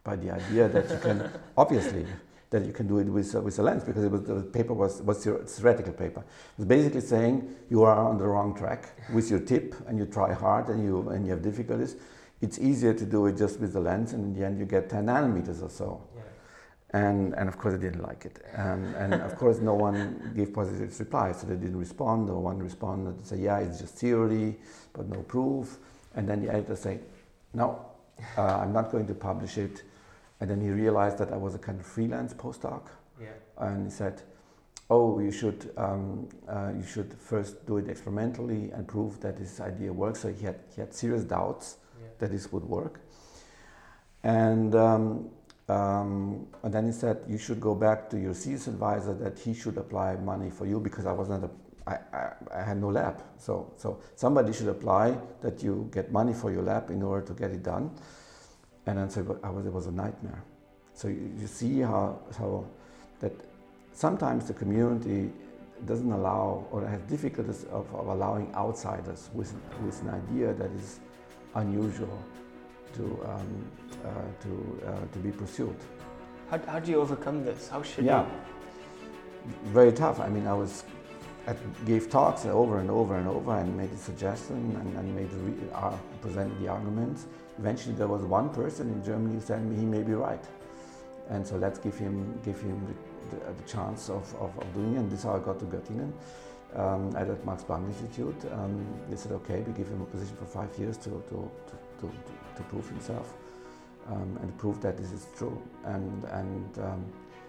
by 0.04 0.18
the 0.18 0.32
idea 0.32 0.68
that 0.68 0.90
you 0.90 0.98
can 0.98 1.30
obviously 1.58 2.06
that 2.54 2.66
you 2.66 2.72
can 2.72 2.88
do 2.88 3.00
it 3.00 3.08
with 3.08 3.36
uh, 3.36 3.42
with 3.42 3.58
a 3.58 3.64
lens 3.64 3.84
because 3.84 4.04
it 4.04 4.12
was 4.12 4.22
the 4.22 4.42
paper 4.42 4.74
was 4.74 5.02
was 5.02 5.26
theor- 5.26 5.44
theoretical 5.50 5.92
paper. 5.92 6.24
It's 6.58 6.66
basically 6.66 7.02
saying 7.02 7.54
you 7.70 7.84
are 7.84 7.98
on 7.98 8.18
the 8.20 8.28
wrong 8.28 8.56
track 8.56 8.94
with 9.12 9.30
your 9.32 9.40
tip 9.40 9.76
and 9.88 9.98
you 9.98 10.06
try 10.06 10.34
hard 10.34 10.70
and 10.70 10.84
you 10.84 11.10
and 11.10 11.26
you 11.26 11.32
have 11.32 11.42
difficulties. 11.42 11.96
It's 12.42 12.60
easier 12.60 12.94
to 12.94 13.06
do 13.06 13.26
it 13.26 13.38
just 13.38 13.60
with 13.60 13.74
the 13.74 13.80
lens, 13.80 14.14
and 14.14 14.24
in 14.24 14.34
the 14.40 14.46
end 14.46 14.60
you 14.60 14.66
get 14.66 14.90
10 14.90 15.06
nanometers 15.06 15.64
or 15.64 15.70
so. 15.70 16.02
Yeah. 16.16 16.22
And, 16.94 17.34
and 17.34 17.50
of 17.50 17.58
course, 17.58 17.74
I 17.74 17.78
didn't 17.78 18.04
like 18.04 18.26
it. 18.26 18.44
And, 18.54 18.94
and 18.96 19.14
of 19.16 19.36
course, 19.38 19.60
no 19.60 19.74
one 19.74 20.34
gave 20.36 20.54
positive 20.54 21.00
replies, 21.00 21.40
so 21.40 21.48
they 21.48 21.56
didn't 21.56 21.80
respond. 21.80 22.28
No 22.28 22.40
one 22.40 22.60
responded 22.60 23.18
to 23.18 23.26
say, 23.26 23.38
yeah, 23.38 23.60
it's 23.60 23.80
just 23.80 23.96
theory, 23.96 24.58
but 24.92 25.08
no 25.08 25.22
proof. 25.22 25.80
And 26.16 26.28
then 26.30 26.46
the 26.46 26.52
editor 26.52 26.76
said, 26.76 27.04
no, 27.54 27.84
uh, 28.38 28.58
I'm 28.62 28.74
not 28.74 28.92
going 28.92 29.08
to 29.08 29.16
publish 29.16 29.58
it. 29.58 29.82
And 30.44 30.52
then 30.52 30.60
he 30.60 30.72
realized 30.72 31.20
that 31.20 31.32
I 31.32 31.38
was 31.38 31.56
a 31.56 31.58
kind 31.58 31.80
of 31.80 31.86
freelance 31.86 32.34
postdoc, 32.34 32.90
Yeah. 33.18 33.28
and 33.60 33.86
he 33.86 33.90
said, 33.90 34.24
oh, 34.90 35.20
you 35.20 35.32
should, 35.32 35.72
um, 35.78 36.28
uh, 36.50 36.74
you 36.76 36.84
should 36.84 37.14
first 37.14 37.66
do 37.66 37.78
it 37.78 37.88
experimentally 37.88 38.70
and 38.72 38.86
prove 38.86 39.22
that 39.22 39.38
this 39.38 39.62
idea 39.62 39.94
works. 39.94 40.20
So 40.20 40.34
he 40.34 40.44
had, 40.46 40.60
he 40.76 40.82
had 40.82 40.94
serious 40.94 41.24
doubts 41.24 41.78
Yeah. 41.78 42.08
that 42.20 42.32
this 42.32 42.52
would 42.52 42.66
work. 42.66 43.00
And, 44.24 44.76
um, 44.76 45.30
um, 45.70 46.48
and 46.62 46.74
then 46.74 46.88
he 46.88 46.92
said, 46.92 47.24
you 47.26 47.38
should 47.38 47.62
go 47.62 47.74
back 47.74 48.10
to 48.10 48.20
your 48.20 48.34
CS 48.34 48.68
advisor 48.68 49.14
that 49.14 49.40
he 49.40 49.54
should 49.54 49.78
apply 49.78 50.18
money 50.18 50.50
for 50.50 50.66
you 50.66 50.78
because 50.78 51.06
I 51.06 51.14
was 51.14 51.30
not 51.30 51.46
a, 51.46 51.50
I, 51.88 51.96
I, 52.12 52.34
I, 52.60 52.64
had 52.64 52.82
no 52.82 52.90
lab. 52.90 53.24
So, 53.38 53.72
so 53.78 54.02
somebody 54.18 54.52
should 54.52 54.68
apply 54.68 55.18
that 55.40 55.64
you 55.64 55.90
get 55.94 56.12
money 56.12 56.34
for 56.34 56.52
your 56.52 56.64
lab 56.64 56.90
in 56.90 57.02
order 57.02 57.26
to 57.28 57.34
get 57.34 57.52
it 57.52 57.64
done. 57.64 57.92
And 58.86 58.98
then 58.98 59.10
so 59.10 59.40
I 59.44 59.50
was, 59.50 59.66
it 59.66 59.74
was 59.74 59.88
a 59.88 59.92
nightmare. 59.92 60.44
So 60.94 61.08
you, 61.08 61.32
you 61.40 61.48
see 61.48 61.80
how, 61.80 62.20
how 62.38 62.66
that 63.20 63.34
sometimes 63.94 64.48
the 64.48 64.54
community 64.54 65.32
doesn't 65.86 66.12
allow 66.12 66.66
or 66.72 66.86
has 66.86 67.02
difficulties 67.02 67.66
of, 67.66 67.94
of 67.94 68.08
allowing 68.08 68.54
outsiders 68.56 69.30
with, 69.34 69.54
with 69.86 70.02
an 70.02 70.10
idea 70.10 70.54
that 70.54 70.72
is 70.72 71.00
unusual 71.56 72.24
to, 72.94 73.04
um, 73.26 73.72
uh, 74.06 74.10
to, 74.42 74.82
uh, 74.88 74.92
to 75.12 75.20
be 75.20 75.32
pursued. 75.32 75.76
How, 76.50 76.60
how 76.68 76.80
do 76.80 76.92
you 76.92 77.00
overcome 77.02 77.44
this? 77.44 77.70
How 77.70 77.82
should 77.82 78.06
yeah. 78.06 78.26
you? 78.26 78.32
Very 79.66 79.92
tough. 79.92 80.20
I 80.20 80.30
mean, 80.30 80.48
I 80.48 80.54
was 80.54 80.84
I 81.46 81.56
gave 81.86 82.10
talks 82.10 82.46
over 82.46 82.80
and 82.80 82.90
over 82.90 83.18
and 83.18 83.28
over 83.28 83.58
and 83.58 83.76
made 83.76 83.92
a 83.92 83.98
suggestion 83.98 84.76
and, 84.80 84.98
and 84.98 85.16
made 85.16 85.32
re- 85.34 85.70
uh, 85.74 85.98
presented 86.22 86.58
the 86.62 86.70
arguments. 86.70 87.26
Eventually, 87.60 87.96
there 87.96 88.08
was 88.08 88.22
one 88.24 88.50
person 88.50 88.90
in 88.90 89.04
Germany 89.04 89.36
who 89.36 89.42
said 89.42 89.62
he 89.78 89.86
may 89.86 90.04
be 90.04 90.14
right, 90.14 90.44
and 91.30 91.46
so 91.46 91.58
let's 91.58 91.80
give 91.80 91.98
him 91.98 92.40
give 92.46 92.60
him 92.62 92.80
the, 92.88 93.36
the, 93.36 93.54
the 93.54 93.64
chance 93.64 94.10
of, 94.10 94.34
of, 94.36 94.58
of, 94.58 94.74
doing 94.74 94.96
it. 94.96 95.00
And 95.00 95.12
this 95.12 95.20
is 95.20 95.26
how 95.26 95.36
I 95.36 95.40
got 95.40 95.60
to 95.60 95.66
Göttingen 95.66 96.14
um, 96.76 97.14
at 97.18 97.28
the 97.28 97.46
Max 97.46 97.64
Planck 97.64 97.88
Institute. 97.88 98.42
Um, 98.54 98.86
they 99.10 99.18
said, 99.18 99.34
okay, 99.34 99.60
we 99.62 99.74
give 99.74 99.90
him 99.90 100.02
a 100.02 100.06
position 100.06 100.38
for 100.38 100.46
five 100.46 100.76
years 100.80 100.96
to 100.98 101.10
to, 101.10 101.52
to, 101.68 102.08
to, 102.08 102.12
to 102.56 102.64
prove 102.70 102.88
himself 102.88 103.34
um, 104.10 104.40
and 104.42 104.58
prove 104.58 104.82
that 104.82 104.98
this 104.98 105.12
is 105.12 105.28
true. 105.36 105.62
And 105.84 106.24
and 106.24 106.80
um, 106.80 107.06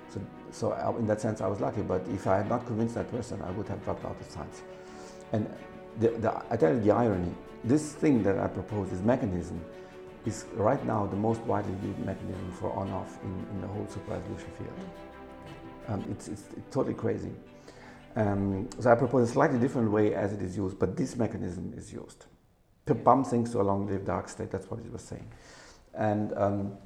so, 0.08 0.20
so 0.50 0.72
I, 0.72 0.90
in 0.98 1.06
that 1.06 1.20
sense, 1.20 1.40
I 1.40 1.46
was 1.46 1.60
lucky. 1.60 1.82
But 1.82 2.06
if 2.08 2.26
I 2.26 2.36
had 2.38 2.48
not 2.48 2.66
convinced 2.66 2.94
that 2.94 3.10
person, 3.10 3.42
I 3.42 3.50
would 3.50 3.68
have 3.68 3.82
dropped 3.84 4.04
out 4.04 4.16
of 4.20 4.30
science. 4.30 4.62
And 5.32 5.48
the, 6.00 6.08
the, 6.10 6.42
I 6.50 6.56
tell 6.56 6.72
you 6.72 6.80
the 6.80 6.90
irony. 6.90 7.32
This 7.64 7.92
thing 7.92 8.22
that 8.24 8.38
I 8.38 8.46
propose, 8.46 8.90
this 8.90 9.00
mechanism, 9.00 9.60
is 10.26 10.46
right 10.54 10.82
now 10.84 11.06
the 11.06 11.16
most 11.16 11.40
widely 11.42 11.74
used 11.86 11.98
mechanism 12.00 12.52
for 12.52 12.72
on-off 12.72 13.18
in, 13.22 13.46
in 13.52 13.60
the 13.60 13.66
whole 13.66 13.86
super-resolution 13.88 14.50
field. 14.58 14.90
Um, 15.88 16.04
it's, 16.10 16.28
it's, 16.28 16.44
totally 16.70 16.94
crazy. 16.94 17.30
Um, 18.16 18.68
so 18.78 18.90
I 18.90 18.94
propose 18.94 19.28
a 19.28 19.32
slightly 19.32 19.58
different 19.58 19.90
way 19.90 20.14
as 20.14 20.32
it 20.32 20.40
is 20.40 20.56
used, 20.56 20.78
but 20.78 20.96
this 20.96 21.16
mechanism 21.16 21.74
is 21.76 21.92
used. 21.92 22.26
To 22.86 22.94
bump 22.94 23.26
things 23.26 23.52
to 23.52 23.60
a 23.60 23.62
long-lived 23.62 24.06
dark 24.06 24.28
state, 24.28 24.50
that's 24.50 24.70
what 24.70 24.80
it 24.80 24.90
was 24.90 25.02
saying. 25.02 25.30
And 25.94 26.32
um, 26.36 26.78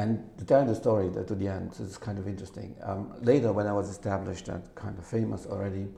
and 0.00 0.38
to 0.38 0.44
tell 0.46 0.64
the 0.64 0.74
story 0.74 1.10
to 1.10 1.34
the 1.34 1.48
end, 1.48 1.76
it's 1.78 1.98
kind 1.98 2.18
of 2.18 2.26
interesting. 2.26 2.74
Um, 2.82 3.12
later, 3.20 3.52
when 3.52 3.66
I 3.66 3.72
was 3.72 3.90
established 3.90 4.48
and 4.48 4.62
kind 4.74 4.96
of 4.98 5.06
famous 5.06 5.44
already, 5.46 5.88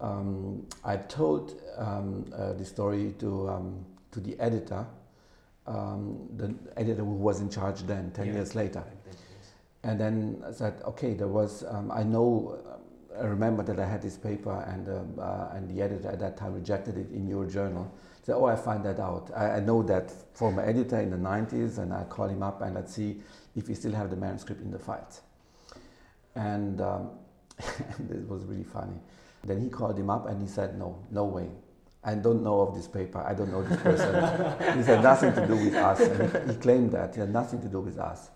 um, 0.00 0.64
I 0.84 0.96
told 0.96 1.60
um, 1.76 2.24
uh, 2.32 2.52
the 2.52 2.64
story 2.64 3.14
to, 3.18 3.48
um, 3.48 3.84
to 4.12 4.20
the 4.20 4.38
editor, 4.38 4.86
um, 5.66 6.28
the 6.36 6.54
editor 6.76 7.02
who 7.02 7.14
was 7.14 7.40
in 7.40 7.50
charge 7.50 7.82
then, 7.82 8.12
10 8.12 8.26
yeah. 8.26 8.32
years 8.34 8.54
later. 8.54 8.84
And 9.82 9.98
then 9.98 10.44
I 10.46 10.52
said, 10.52 10.80
okay, 10.84 11.14
there 11.14 11.28
was, 11.28 11.64
um, 11.68 11.90
I 11.90 12.04
know, 12.04 12.58
I 13.18 13.24
remember 13.24 13.64
that 13.64 13.80
I 13.80 13.86
had 13.86 14.02
this 14.02 14.16
paper 14.16 14.64
and, 14.68 14.88
uh, 15.18 15.48
and 15.52 15.68
the 15.68 15.82
editor 15.82 16.10
at 16.10 16.20
that 16.20 16.36
time 16.36 16.54
rejected 16.54 16.96
it 16.96 17.10
in 17.10 17.26
your 17.26 17.44
journal. 17.46 17.92
Oh, 18.28 18.44
I 18.44 18.56
find 18.56 18.84
that 18.84 18.98
out. 18.98 19.30
I, 19.36 19.52
I, 19.52 19.60
know 19.60 19.82
that 19.84 20.10
former 20.36 20.62
editor 20.62 21.00
in 21.00 21.10
the 21.10 21.16
90s, 21.16 21.78
and 21.78 21.92
I 21.92 22.04
call 22.04 22.28
him 22.28 22.42
up 22.42 22.60
and 22.60 22.74
let's 22.74 22.94
see 22.94 23.20
if 23.54 23.68
he 23.68 23.74
still 23.74 23.92
have 23.92 24.10
the 24.10 24.16
manuscript 24.16 24.60
in 24.62 24.70
the 24.70 24.78
files. 24.78 25.20
And 26.34 26.80
um, 26.80 27.10
it 27.58 28.28
was 28.28 28.44
really 28.44 28.64
funny. 28.64 28.98
Then 29.44 29.60
he 29.62 29.68
called 29.68 29.98
him 29.98 30.10
up 30.10 30.28
and 30.28 30.40
he 30.40 30.48
said, 30.48 30.78
no, 30.78 30.98
no 31.10 31.24
way. 31.24 31.48
I 32.02 32.14
don't 32.14 32.42
know 32.42 32.60
of 32.60 32.74
this 32.74 32.88
paper. 32.88 33.20
I 33.20 33.34
don't 33.34 33.50
know 33.50 33.62
this 33.62 33.80
person. 33.80 34.76
he 34.78 34.82
said 34.82 35.02
nothing 35.02 35.32
to 35.34 35.46
do 35.46 35.56
with 35.56 35.74
us. 35.74 36.00
And 36.00 36.48
he, 36.48 36.52
he, 36.52 36.58
claimed 36.60 36.92
that 36.92 37.14
he 37.14 37.20
had 37.20 37.32
nothing 37.32 37.60
to 37.62 37.68
do 37.68 37.80
with 37.80 37.98
us. 37.98 38.30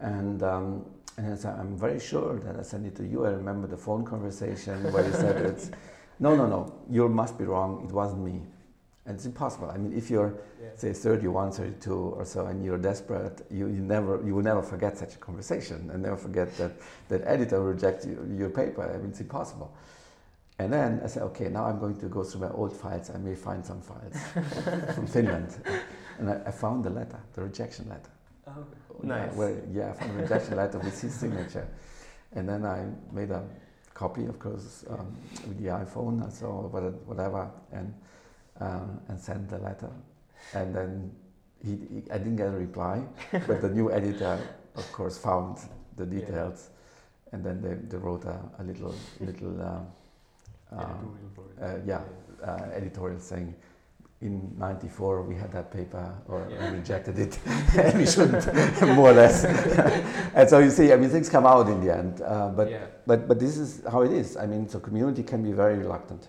And 0.00 0.42
um, 0.42 0.84
and 1.18 1.32
I 1.32 1.36
said, 1.36 1.58
I'm 1.58 1.76
very 1.76 1.98
sure 1.98 2.38
that 2.38 2.56
I 2.56 2.62
sent 2.62 2.86
it 2.86 2.94
to 2.96 3.04
you. 3.04 3.26
I 3.26 3.30
remember 3.30 3.66
the 3.66 3.76
phone 3.76 4.04
conversation 4.04 4.92
where 4.92 5.02
he 5.02 5.10
said 5.10 5.44
it's, 5.44 5.70
no, 6.20 6.36
no, 6.36 6.46
no, 6.46 6.72
you 6.88 7.08
must 7.08 7.36
be 7.36 7.44
wrong. 7.44 7.84
It 7.84 7.92
wasn't 7.92 8.22
me. 8.22 8.40
And 9.08 9.16
it's 9.16 9.24
impossible. 9.24 9.70
I 9.70 9.78
mean, 9.78 9.96
if 9.96 10.10
you're, 10.10 10.34
yeah. 10.62 10.68
say, 10.76 10.92
31, 10.92 11.52
32 11.52 11.94
or 11.94 12.26
so, 12.26 12.44
and 12.44 12.62
you're 12.62 12.76
desperate, 12.76 13.40
you, 13.50 13.66
you, 13.68 13.80
never, 13.80 14.22
you 14.22 14.34
will 14.34 14.42
never 14.42 14.60
forget 14.60 14.98
such 14.98 15.14
a 15.14 15.16
conversation 15.16 15.88
and 15.90 16.02
never 16.02 16.18
forget 16.18 16.54
that 16.58 16.72
that 17.08 17.22
editor 17.24 17.62
rejects 17.62 18.04
you, 18.04 18.18
your 18.36 18.50
paper. 18.50 18.82
I 18.82 18.98
mean, 18.98 19.08
it's 19.08 19.20
impossible. 19.20 19.74
And 20.58 20.70
then 20.70 21.00
I 21.02 21.06
said, 21.06 21.22
okay, 21.22 21.48
now 21.48 21.64
I'm 21.64 21.78
going 21.78 21.98
to 22.00 22.06
go 22.06 22.22
through 22.22 22.42
my 22.42 22.50
old 22.50 22.76
files. 22.76 23.08
I 23.08 23.16
may 23.16 23.34
find 23.34 23.64
some 23.64 23.80
files 23.80 24.14
from 24.94 25.06
Finland. 25.14 25.56
And 26.18 26.28
I, 26.28 26.42
I, 26.44 26.50
found 26.50 26.84
the 26.84 26.90
letter, 26.90 27.18
the 27.32 27.44
rejection 27.44 27.88
letter. 27.88 28.10
Oh, 28.46 28.66
nice. 29.02 29.32
Where, 29.32 29.62
yeah, 29.72 29.88
I 29.88 29.92
found 29.94 30.18
the 30.18 30.22
rejection 30.22 30.56
letter 30.56 30.78
with 30.80 31.00
his 31.00 31.14
signature. 31.14 31.66
And 32.32 32.46
then 32.46 32.66
I 32.66 32.84
made 33.10 33.30
a 33.30 33.42
copy, 33.94 34.26
of 34.26 34.38
course, 34.38 34.84
um, 34.90 35.16
with 35.46 35.62
the 35.62 35.68
iPhone 35.70 36.22
and 36.22 36.30
so 36.30 36.68
whatever. 37.06 37.50
And 37.72 37.94
um, 38.60 39.00
and 39.08 39.18
sent 39.20 39.48
the 39.48 39.58
letter. 39.58 39.90
And 40.54 40.74
then 40.74 41.10
he, 41.64 41.70
he, 41.70 42.10
I 42.10 42.18
didn't 42.18 42.36
get 42.36 42.48
a 42.48 42.50
reply, 42.50 43.02
but 43.32 43.60
the 43.60 43.68
new 43.68 43.90
editor, 43.92 44.38
of 44.76 44.92
course, 44.92 45.18
found 45.18 45.58
the 45.96 46.06
details, 46.06 46.70
yeah. 46.70 47.34
and 47.34 47.44
then 47.44 47.60
they, 47.60 47.74
they 47.74 47.96
wrote 47.96 48.24
a, 48.24 48.38
a 48.58 48.62
little 48.62 48.94
little 49.20 49.60
um, 49.60 49.86
uh, 51.60 51.74
yeah 51.86 52.02
uh, 52.44 52.70
editorial 52.74 53.20
saying. 53.20 53.54
In 54.20 54.52
'94, 54.58 55.22
we 55.22 55.36
had 55.36 55.52
that 55.52 55.70
paper, 55.70 56.12
or 56.26 56.44
yeah. 56.50 56.72
we 56.72 56.78
rejected 56.78 57.20
it, 57.20 57.38
and 57.78 57.98
we 57.98 58.04
shouldn't, 58.04 58.52
more 58.96 59.10
or 59.10 59.12
less. 59.12 59.44
and 60.34 60.50
so 60.50 60.58
you 60.58 60.70
see, 60.70 60.92
I 60.92 60.96
mean, 60.96 61.08
things 61.08 61.28
come 61.28 61.46
out 61.46 61.68
in 61.68 61.80
the 61.80 61.94
end. 61.96 62.20
Uh, 62.22 62.48
but 62.48 62.68
yeah. 62.68 62.86
but 63.06 63.28
but 63.28 63.38
this 63.38 63.56
is 63.56 63.80
how 63.88 64.02
it 64.02 64.10
is. 64.10 64.36
I 64.36 64.46
mean, 64.46 64.68
so 64.68 64.80
community 64.80 65.22
can 65.22 65.44
be 65.44 65.52
very 65.52 65.78
reluctant. 65.78 66.26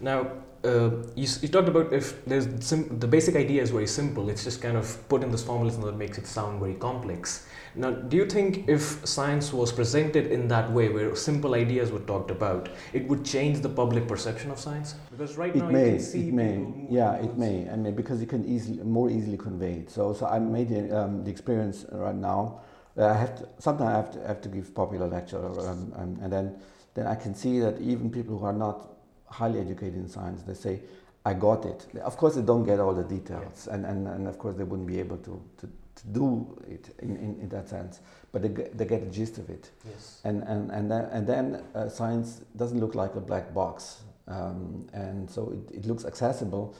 Now, 0.00 0.30
uh, 0.64 0.90
you, 1.14 1.28
you, 1.42 1.48
talked 1.48 1.68
about 1.68 1.92
if 1.92 2.24
there's 2.24 2.48
sim- 2.64 2.98
the 2.98 3.06
basic 3.06 3.36
idea 3.36 3.62
is 3.62 3.70
very 3.70 3.86
simple. 3.86 4.28
It's 4.28 4.42
just 4.44 4.60
kind 4.60 4.76
of 4.76 5.08
put 5.08 5.22
in 5.22 5.30
this 5.30 5.42
formalism 5.42 5.82
that 5.82 5.96
makes 5.96 6.18
it 6.18 6.26
sound 6.26 6.60
very 6.60 6.74
complex. 6.74 7.46
Now, 7.74 7.90
do 7.90 8.16
you 8.16 8.26
think 8.26 8.68
if 8.68 9.06
science 9.06 9.52
was 9.52 9.70
presented 9.70 10.26
in 10.28 10.48
that 10.48 10.72
way, 10.72 10.88
where 10.88 11.14
simple 11.14 11.54
ideas 11.54 11.92
were 11.92 12.00
talked 12.00 12.30
about, 12.30 12.70
it 12.92 13.06
would 13.06 13.24
change 13.24 13.60
the 13.60 13.68
public 13.68 14.08
perception 14.08 14.50
of 14.50 14.58
science? 14.58 14.94
Because 15.10 15.36
right 15.36 15.54
it 15.54 15.58
now 15.58 15.68
may, 15.68 15.84
you 15.84 15.96
can 15.96 16.00
see 16.00 16.28
it 16.28 16.34
may, 16.34 16.66
yeah, 16.90 17.14
it 17.14 17.36
may. 17.36 17.68
I 17.70 17.76
mean, 17.76 17.94
because 17.94 18.20
you 18.20 18.26
can 18.26 18.44
easily 18.46 18.82
more 18.82 19.10
easily 19.10 19.36
convey 19.36 19.74
it. 19.74 19.90
So, 19.90 20.14
so 20.14 20.26
I 20.26 20.38
made 20.38 20.70
the, 20.70 20.98
um, 20.98 21.22
the 21.22 21.30
experience 21.30 21.84
right 21.92 22.14
now. 22.14 22.60
I 22.98 23.12
have 23.12 23.36
to, 23.36 23.48
sometimes 23.58 23.88
I 23.90 23.96
have 23.96 24.10
to, 24.12 24.26
have 24.26 24.40
to 24.40 24.48
give 24.48 24.74
popular 24.74 25.06
lecture, 25.06 25.44
um, 25.44 25.92
um, 25.96 26.18
and 26.22 26.32
then 26.32 26.56
then 26.94 27.06
I 27.06 27.14
can 27.14 27.34
see 27.34 27.60
that 27.60 27.78
even 27.78 28.10
people 28.10 28.38
who 28.38 28.46
are 28.46 28.54
not 28.54 28.95
highly 29.28 29.60
educated 29.60 29.96
in 29.96 30.08
science, 30.08 30.42
they 30.42 30.54
say, 30.54 30.80
I 31.24 31.34
got 31.34 31.64
it. 31.64 31.86
Of 32.02 32.16
course, 32.16 32.36
they 32.36 32.42
don't 32.42 32.64
get 32.64 32.78
all 32.78 32.94
the 32.94 33.02
details, 33.02 33.66
yeah. 33.66 33.74
and, 33.74 33.84
and, 33.84 34.06
and 34.06 34.28
of 34.28 34.38
course, 34.38 34.56
they 34.56 34.62
wouldn't 34.62 34.86
be 34.86 35.00
able 35.00 35.16
to, 35.18 35.42
to, 35.58 35.66
to 35.66 36.06
do 36.12 36.62
it 36.68 36.94
in, 37.00 37.16
in, 37.16 37.40
in, 37.40 37.48
that 37.48 37.68
sense, 37.68 38.00
but 38.30 38.42
they 38.42 38.48
get, 38.48 38.78
they 38.78 38.84
get 38.84 39.04
the 39.04 39.10
gist 39.10 39.38
of 39.38 39.50
it. 39.50 39.70
Yes. 39.84 40.20
And, 40.22 40.44
and, 40.44 40.70
and 40.70 40.88
then, 40.88 41.04
and 41.06 41.26
then 41.26 41.64
uh, 41.74 41.88
science 41.88 42.42
doesn't 42.56 42.78
look 42.78 42.94
like 42.94 43.16
a 43.16 43.20
black 43.20 43.52
box, 43.52 44.02
um, 44.28 44.86
and 44.92 45.28
so 45.28 45.50
it, 45.50 45.78
it 45.78 45.86
looks 45.86 46.04
accessible, 46.04 46.76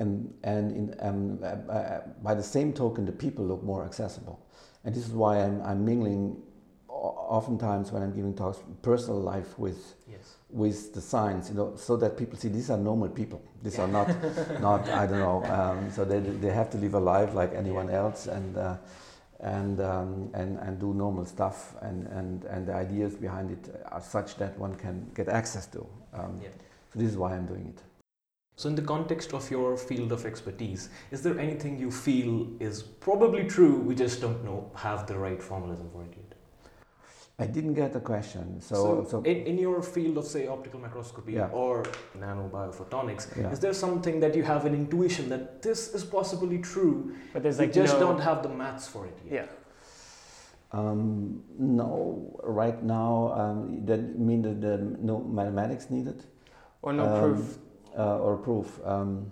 and, 0.00 0.34
and 0.42 0.72
in, 0.72 0.96
um, 0.98 1.38
uh, 1.42 1.72
uh 1.72 2.00
by 2.20 2.34
the 2.34 2.42
same 2.42 2.72
token, 2.72 3.06
the 3.06 3.12
people 3.12 3.44
look 3.44 3.62
more 3.62 3.84
accessible. 3.84 4.44
And 4.84 4.94
this 4.94 5.06
is 5.06 5.12
why 5.12 5.38
I'm, 5.38 5.62
I'm 5.62 5.84
mingling 5.84 6.42
oftentimes 6.88 7.92
when 7.92 8.02
I'm 8.02 8.12
giving 8.12 8.34
talks, 8.34 8.58
personal 8.82 9.20
life 9.20 9.58
with. 9.58 9.94
With 10.54 10.94
the 10.94 11.00
signs, 11.00 11.50
you 11.50 11.56
know, 11.56 11.74
so 11.76 11.96
that 11.96 12.16
people 12.16 12.38
see 12.38 12.48
these 12.48 12.70
are 12.70 12.78
normal 12.78 13.08
people. 13.08 13.42
These 13.62 13.78
are 13.80 13.88
not 13.88 14.08
not 14.60 14.88
I 14.88 15.06
don't 15.06 15.18
know. 15.18 15.44
Um, 15.44 15.90
so 15.90 16.04
they 16.04 16.20
they 16.20 16.50
have 16.50 16.70
to 16.70 16.78
live 16.78 16.94
a 16.94 17.00
life 17.00 17.34
like 17.34 17.52
anyone 17.54 17.88
yeah. 17.88 18.02
else 18.02 18.26
and. 18.26 18.56
Uh, 18.56 18.76
and, 19.40 19.80
um, 19.80 20.30
and 20.32 20.58
and 20.60 20.80
do 20.80 20.94
normal 20.94 21.26
stuff 21.26 21.74
and, 21.82 22.06
and, 22.06 22.44
and 22.44 22.66
the 22.66 22.72
ideas 22.72 23.14
behind 23.14 23.50
it 23.50 23.84
are 23.92 24.00
such 24.00 24.36
that 24.36 24.58
one 24.58 24.74
can 24.76 25.10
get 25.14 25.28
access 25.28 25.66
to. 25.66 25.86
Um, 26.14 26.40
yeah. 26.42 26.48
So 26.92 27.00
this 27.00 27.10
is 27.10 27.18
why 27.18 27.34
I'm 27.34 27.44
doing 27.44 27.66
it. 27.76 27.82
So, 28.56 28.68
in 28.68 28.76
the 28.76 28.82
context 28.82 29.34
of 29.34 29.50
your 29.50 29.76
field 29.76 30.12
of 30.12 30.24
expertise, 30.24 30.88
is 31.10 31.22
there 31.22 31.38
anything 31.40 31.76
you 31.78 31.90
feel 31.90 32.46
is 32.60 32.82
probably 32.82 33.44
true, 33.44 33.80
we 33.80 33.96
just 33.96 34.20
don't 34.20 34.44
know, 34.44 34.70
have 34.76 35.08
the 35.08 35.18
right 35.18 35.42
formalism 35.42 35.90
for 35.90 36.04
it? 36.04 36.14
I 37.38 37.46
didn't 37.46 37.74
get 37.74 37.92
the 37.92 38.00
question. 38.00 38.60
So, 38.60 38.74
so, 38.74 39.06
so 39.10 39.22
in, 39.22 39.38
in 39.46 39.58
your 39.58 39.82
field 39.82 40.18
of, 40.18 40.24
say, 40.24 40.46
optical 40.46 40.78
microscopy 40.78 41.32
yeah. 41.32 41.48
or 41.48 41.82
nanobiophotonics, 42.16 43.36
yeah. 43.36 43.50
is 43.50 43.58
there 43.58 43.74
something 43.74 44.20
that 44.20 44.36
you 44.36 44.44
have 44.44 44.66
an 44.66 44.74
intuition 44.74 45.28
that 45.30 45.60
this 45.60 45.94
is 45.94 46.04
possibly 46.04 46.58
true, 46.58 47.16
but 47.32 47.42
there's 47.42 47.58
like 47.58 47.74
you 47.74 47.82
just 47.82 47.94
no... 47.94 48.06
don't 48.06 48.20
have 48.20 48.44
the 48.44 48.48
maths 48.48 48.86
for 48.86 49.06
it 49.06 49.18
yet? 49.24 49.32
Yeah. 49.32 49.46
Um, 50.78 51.42
no, 51.58 52.40
right 52.42 52.80
now, 52.82 53.32
um, 53.32 53.84
that 53.86 54.18
mean 54.18 54.42
that 54.42 54.60
the 54.60 54.78
no 55.00 55.18
mathematics 55.20 55.90
needed 55.90 56.24
Or 56.82 56.92
no 56.92 57.04
Um, 57.04 57.20
proof? 57.20 57.58
uh, 57.98 58.18
or 58.18 58.36
proof. 58.36 58.80
Um, 58.84 59.30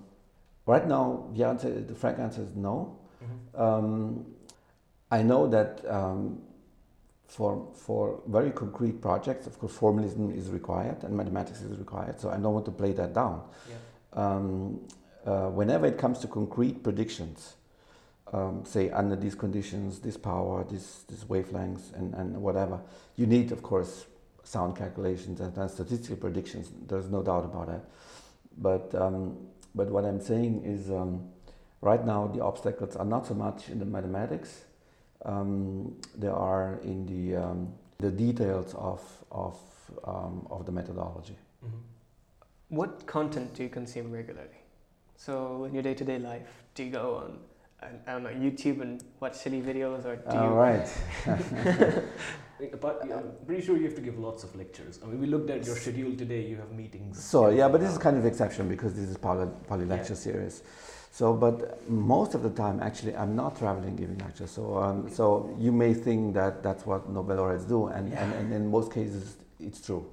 right 0.66 0.86
now, 0.86 1.28
the 1.34 1.44
answer, 1.44 1.80
the 1.80 1.94
frank 1.94 2.18
answer 2.18 2.42
is 2.42 2.54
no. 2.56 2.96
Mhm. 3.22 3.60
Um, 3.60 4.26
I 5.10 5.22
know 5.22 5.46
that 5.48 5.84
um, 5.88 6.42
for 7.32 7.66
for 7.74 8.20
very 8.26 8.50
concrete 8.50 9.00
projects, 9.00 9.46
of 9.46 9.58
course, 9.58 9.72
formalism 9.72 10.30
is 10.30 10.50
required 10.50 11.02
and 11.02 11.16
mathematics 11.16 11.62
is 11.62 11.78
required. 11.78 12.20
So 12.20 12.28
I 12.28 12.36
don't 12.36 12.52
want 12.52 12.66
to 12.66 12.72
play 12.72 12.92
that 12.92 13.14
down. 13.14 13.42
Um, 14.12 14.80
uh, 15.24 15.48
whenever 15.48 15.86
it 15.86 15.96
comes 15.96 16.18
to 16.18 16.26
concrete 16.26 16.82
predictions, 16.82 17.54
um, 18.32 18.64
say 18.66 18.90
under 18.90 19.16
these 19.16 19.34
conditions, 19.34 20.00
this 20.00 20.18
power, 20.18 20.64
this 20.70 21.04
this 21.08 21.24
wavelengths, 21.24 21.94
and, 21.94 22.12
and 22.14 22.36
whatever, 22.42 22.80
you 23.16 23.26
need, 23.26 23.50
of 23.50 23.62
course, 23.62 24.04
sound 24.44 24.76
calculations 24.76 25.40
and, 25.40 25.56
and 25.56 25.70
statistical 25.70 26.16
predictions. 26.16 26.70
There's 26.86 27.08
no 27.08 27.22
doubt 27.22 27.44
about 27.44 27.68
that. 27.68 27.84
But 28.58 28.94
um, 28.94 29.38
but 29.74 29.88
what 29.88 30.04
I'm 30.04 30.20
saying 30.20 30.64
is, 30.64 30.90
um, 30.90 31.30
right 31.80 32.04
now 32.04 32.26
the 32.26 32.42
obstacles 32.42 32.94
are 32.96 33.06
not 33.06 33.26
so 33.26 33.34
much 33.34 33.70
in 33.70 33.78
the 33.78 33.86
mathematics. 33.86 34.64
Um, 35.24 35.94
they 36.16 36.28
are 36.28 36.80
in 36.82 37.06
the 37.06 37.36
um, 37.36 37.72
the 37.98 38.10
details 38.10 38.74
of 38.74 39.00
of 39.30 39.58
um, 40.04 40.46
of 40.50 40.66
the 40.66 40.72
methodology. 40.72 41.36
Mhm. 41.64 41.80
What 42.68 43.06
content 43.06 43.54
do 43.54 43.62
you 43.62 43.68
consume 43.68 44.10
regularly? 44.10 44.58
So 45.16 45.64
in 45.64 45.74
your 45.74 45.82
day-to-day 45.82 46.18
life, 46.18 46.64
do 46.74 46.82
you 46.82 46.90
go 46.90 47.16
on, 47.16 47.38
I, 47.80 47.88
I 48.08 48.12
don't 48.14 48.22
know, 48.24 48.30
YouTube 48.30 48.80
and 48.80 49.04
watch 49.20 49.34
silly 49.34 49.60
videos, 49.60 50.04
or 50.04 50.16
do 50.16 50.36
All 50.36 50.48
you? 50.48 50.54
right. 50.54 50.88
But 52.80 53.00
I'm 53.02 53.32
pretty 53.44 53.60
sure 53.62 53.76
you 53.76 53.84
have 53.84 53.96
to 53.96 54.00
give 54.00 54.18
lots 54.18 54.44
of 54.44 54.54
lectures. 54.54 55.00
I 55.02 55.06
mean, 55.06 55.20
we 55.20 55.26
looked 55.26 55.50
at 55.50 55.66
your 55.66 55.74
schedule 55.74 56.14
today. 56.16 56.42
You 56.46 56.56
have 56.56 56.70
meetings. 56.72 57.22
So 57.22 57.48
yeah, 57.50 57.68
but 57.68 57.80
this 57.80 57.90
is 57.90 57.98
kind 57.98 58.16
of 58.16 58.24
exception 58.24 58.68
because 58.68 58.94
this 58.94 59.08
is 59.08 59.16
poly, 59.16 59.48
poly 59.68 59.84
Yeah. 59.84 59.94
lecture 59.96 60.14
series. 60.14 60.62
So, 61.12 61.34
but 61.34 61.88
most 61.90 62.34
of 62.34 62.42
the 62.42 62.48
time, 62.48 62.80
actually, 62.80 63.14
I'm 63.14 63.36
not 63.36 63.58
traveling 63.58 63.96
giving 63.96 64.16
lectures. 64.16 64.50
So, 64.50 64.78
um, 64.78 65.10
so 65.10 65.54
you 65.58 65.70
may 65.70 65.92
think 65.92 66.32
that 66.34 66.62
that's 66.62 66.86
what 66.86 67.06
Nobel 67.10 67.36
laureates 67.36 67.66
do, 67.66 67.88
and, 67.88 68.14
and, 68.14 68.32
and 68.32 68.50
in 68.50 68.70
most 68.70 68.90
cases, 68.90 69.36
it's 69.60 69.82
true. 69.84 70.10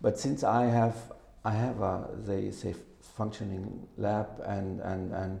But 0.00 0.16
since 0.16 0.44
I 0.44 0.66
have, 0.66 0.96
I 1.44 1.50
have 1.50 1.80
a 1.80 2.08
they 2.24 2.52
say 2.52 2.76
functioning 3.00 3.88
lab, 3.96 4.28
and 4.46 4.80
and 4.80 5.12
and 5.12 5.40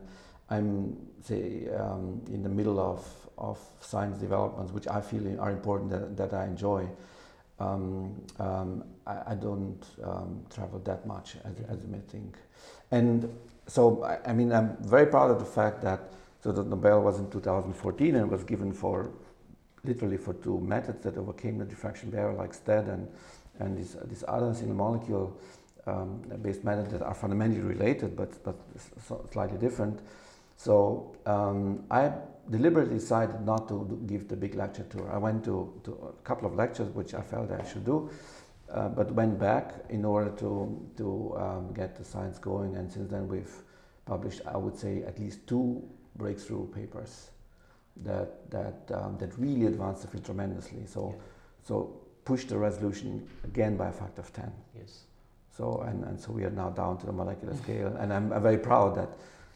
I'm 0.50 0.96
say 1.22 1.68
um, 1.68 2.20
in 2.26 2.42
the 2.42 2.48
middle 2.48 2.80
of 2.80 3.06
of 3.38 3.56
science 3.78 4.18
developments, 4.18 4.72
which 4.72 4.88
I 4.88 5.00
feel 5.00 5.40
are 5.40 5.52
important 5.52 5.90
that, 5.92 6.16
that 6.16 6.34
I 6.34 6.46
enjoy. 6.46 6.88
Um, 7.60 8.20
um, 8.40 8.84
I, 9.06 9.32
I 9.32 9.34
don't 9.34 9.84
um, 10.02 10.44
travel 10.52 10.80
that 10.80 11.06
much 11.06 11.36
as, 11.44 11.54
as 11.68 11.82
you 11.84 11.88
may 11.88 12.00
think. 12.08 12.36
And 12.90 13.32
so, 13.68 14.02
I, 14.24 14.32
mean, 14.32 14.52
I'm 14.52 14.76
very 14.80 15.06
proud 15.06 15.30
of 15.30 15.38
the 15.38 15.44
fact 15.44 15.82
that 15.82 16.00
so 16.42 16.52
the 16.52 16.64
Nobel 16.64 17.02
was 17.02 17.18
in 17.18 17.30
2014 17.30 18.16
and 18.16 18.30
was 18.30 18.44
given 18.44 18.72
for 18.72 19.10
literally 19.84 20.16
for 20.16 20.34
two 20.34 20.58
methods 20.60 21.02
that 21.02 21.16
overcame 21.16 21.58
the 21.58 21.64
diffraction 21.64 22.10
barrier, 22.10 22.32
like 22.32 22.54
STED 22.54 22.88
and, 22.88 23.08
and 23.58 23.76
these, 23.76 23.96
these 24.06 24.24
other 24.26 24.54
single 24.54 24.76
molecule 24.76 25.36
um, 25.86 26.22
based 26.42 26.64
methods 26.64 26.90
that 26.92 27.02
are 27.02 27.14
fundamentally 27.14 27.60
related 27.60 28.16
but, 28.16 28.42
but 28.42 28.56
slightly 29.30 29.58
different. 29.58 30.00
So 30.56 31.14
um, 31.26 31.84
I 31.90 32.12
deliberately 32.50 32.94
decided 32.94 33.44
not 33.44 33.68
to 33.68 34.00
give 34.06 34.28
the 34.28 34.36
big 34.36 34.54
lecture 34.54 34.84
tour. 34.90 35.10
I 35.12 35.18
went 35.18 35.44
to, 35.44 35.72
to 35.84 35.92
a 35.92 36.24
couple 36.24 36.48
of 36.48 36.54
lectures 36.54 36.88
which 36.88 37.14
I 37.14 37.22
felt 37.22 37.50
I 37.50 37.64
should 37.64 37.84
do, 37.84 38.10
uh, 38.72 38.88
but 38.88 39.10
went 39.12 39.38
back 39.38 39.74
in 39.88 40.04
order 40.04 40.30
to, 40.30 40.90
to 40.96 41.34
um, 41.38 41.72
get 41.72 41.96
the 41.96 42.04
science 42.04 42.38
going. 42.38 42.76
And 42.76 42.90
since 42.90 43.10
then, 43.10 43.28
we've 43.28 43.54
published, 44.06 44.42
I 44.46 44.56
would 44.56 44.76
say, 44.76 45.02
at 45.04 45.18
least 45.18 45.46
two 45.46 45.82
breakthrough 46.16 46.66
papers 46.68 47.30
that, 48.04 48.50
that, 48.50 48.90
um, 48.94 49.16
that 49.18 49.36
really 49.38 49.66
advanced 49.66 50.02
the 50.02 50.08
field 50.08 50.24
tremendously. 50.24 50.84
So, 50.86 51.14
so 51.62 52.00
pushed 52.24 52.48
the 52.48 52.58
resolution 52.58 53.26
again 53.44 53.76
by 53.76 53.88
a 53.88 53.92
factor 53.92 54.20
of 54.20 54.32
10. 54.32 54.52
Yes. 54.78 55.04
So, 55.56 55.82
and, 55.88 56.04
and 56.04 56.20
so 56.20 56.32
we 56.32 56.44
are 56.44 56.50
now 56.50 56.70
down 56.70 56.98
to 56.98 57.06
the 57.06 57.12
molecular 57.12 57.54
scale. 57.62 57.96
And 57.98 58.12
I'm, 58.12 58.32
I'm 58.32 58.42
very 58.42 58.58
proud 58.58 58.94
that 58.96 59.08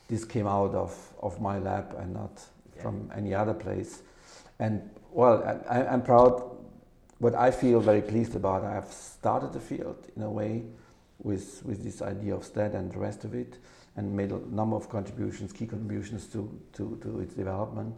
this 0.09 0.25
came 0.25 0.47
out 0.47 0.75
of, 0.75 0.97
of 1.23 1.41
my 1.41 1.59
lab 1.59 1.95
and 1.99 2.13
not 2.15 2.43
Yeah. 2.77 2.83
from 2.83 3.11
any 3.15 3.35
other 3.35 3.55
place. 3.55 4.03
And 4.59 4.89
well, 5.11 5.43
I- 5.69 5.85
I'm 5.87 6.03
proud. 6.03 6.52
What 7.23 7.37
I 7.37 7.53
feel 7.53 7.79
very 7.79 8.03
pleased 8.03 8.35
about, 8.35 8.65
I 8.65 8.73
have 8.75 8.87
started 8.87 9.53
the 9.53 9.61
field 9.61 10.09
in 10.17 10.23
a 10.23 10.29
way 10.29 10.65
with, 11.23 11.63
with 11.65 11.85
this 11.85 12.03
idea 12.03 12.35
of 12.35 12.45
STED 12.45 12.75
and 12.75 12.91
the 12.91 12.99
rest 12.99 13.23
of 13.25 13.33
it, 13.33 13.59
and 13.95 14.13
made 14.13 14.33
a 14.33 14.41
number 14.53 14.75
of 14.75 14.89
contributions, 14.89 15.53
key 15.53 15.69
contributions 15.69 16.27
to, 16.33 16.51
to, 16.73 16.99
to 17.01 17.21
its 17.21 17.35
development, 17.35 17.95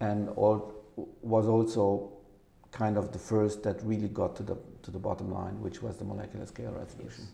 and 0.00 0.28
all, 0.36 0.74
was 1.22 1.48
also 1.48 2.12
kind 2.72 2.98
of 2.98 3.10
the 3.10 3.18
first 3.18 3.62
that 3.62 3.82
really 3.84 4.08
got 4.08 4.36
to 4.36 4.42
the, 4.42 4.58
to 4.82 4.90
the 4.90 4.98
bottom 4.98 5.32
line, 5.32 5.58
which 5.62 5.82
was 5.82 5.96
the 5.96 6.04
molecular 6.04 6.44
scale 6.44 6.72
resolution. 6.72 7.24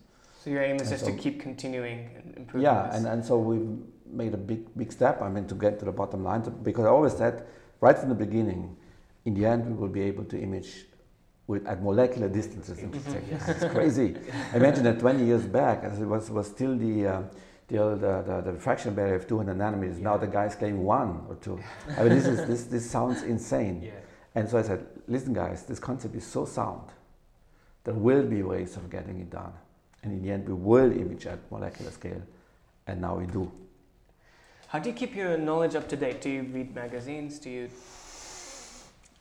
So 0.44 0.50
your 0.50 0.62
aim 0.62 0.76
is 0.76 0.82
And 0.82 0.90
just 1.00 1.06
to 1.06 1.12
keep 1.16 1.40
continuing 1.40 2.10
and 2.14 2.36
improving. 2.36 2.64
Yeah, 2.64 2.86
this. 2.86 2.96
and, 2.96 3.06
and 3.08 3.24
so 3.24 3.38
we've 3.38 3.76
made 4.06 4.34
a 4.34 4.36
big 4.36 4.72
big 4.76 4.92
step. 4.92 5.20
I 5.20 5.28
mean, 5.28 5.48
to 5.48 5.56
get 5.56 5.80
to 5.80 5.84
the 5.84 5.90
bottom 5.90 6.22
line, 6.22 6.42
to, 6.42 6.50
because 6.50 6.84
I 6.84 6.90
always 6.90 7.16
said 7.16 7.44
right 7.80 7.98
from 7.98 8.08
the 8.08 8.14
beginning, 8.14 8.76
in 9.24 9.34
the 9.34 9.46
end, 9.46 9.66
we 9.66 9.72
will 9.72 9.88
be 9.88 10.02
able 10.02 10.22
to 10.26 10.38
image 10.40 10.84
with 11.48 11.66
at 11.66 11.82
molecular 11.82 12.28
distances. 12.28 12.78
Mhm. 12.78 13.22
Yes. 13.30 13.48
It's 13.48 13.64
crazy. 13.72 14.14
Imagine 14.54 14.84
that 14.84 15.00
20 15.00 15.24
years 15.24 15.46
back, 15.46 15.82
as 15.82 16.00
it 16.00 16.06
was 16.06 16.30
was 16.30 16.46
still 16.46 16.76
the. 16.78 17.06
Uh, 17.06 17.22
the, 17.70 17.76
old, 17.76 18.02
uh, 18.02 18.22
the, 18.22 18.40
the 18.40 18.52
diffraction 18.52 18.94
barrier 18.94 19.16
of 19.16 19.28
200 19.28 19.54
nanometers. 19.54 19.98
Now 19.98 20.16
the 20.16 20.26
guy's 20.26 20.54
claiming 20.54 20.84
one 20.84 21.26
or 21.28 21.34
two. 21.34 21.60
I 21.98 22.02
mean, 22.02 22.14
this 22.14 22.26
is 22.26 22.46
this 22.46 22.64
this 22.64 22.90
sounds 22.90 23.22
insane. 23.22 23.82
Yeah. 23.82 23.90
And 24.34 24.48
so 24.48 24.56
I 24.56 24.62
said, 24.62 24.86
listen, 25.06 25.34
guys, 25.34 25.64
this 25.64 25.78
concept 25.78 26.14
is 26.14 26.26
so 26.26 26.46
sound. 26.46 26.88
There 27.84 27.92
will 27.92 28.22
be 28.22 28.42
ways 28.42 28.76
of 28.76 28.88
getting 28.88 29.20
it 29.20 29.28
done. 29.28 29.52
And 30.02 30.12
in 30.12 30.22
the 30.22 30.30
end, 30.30 30.48
we 30.48 30.54
will 30.54 30.90
image 30.90 31.26
at 31.26 31.40
molecular 31.50 31.90
scale. 31.90 32.22
And 32.86 33.02
now 33.02 33.16
we 33.16 33.26
do. 33.26 33.52
How 34.68 34.78
do 34.78 34.88
you 34.88 34.94
keep 34.94 35.14
your 35.14 35.36
knowledge 35.36 35.74
up 35.74 35.88
to 35.88 35.96
date? 35.96 36.22
Do 36.22 36.30
you 36.30 36.44
read 36.44 36.74
magazines? 36.74 37.38
Do 37.38 37.50
you? 37.50 37.68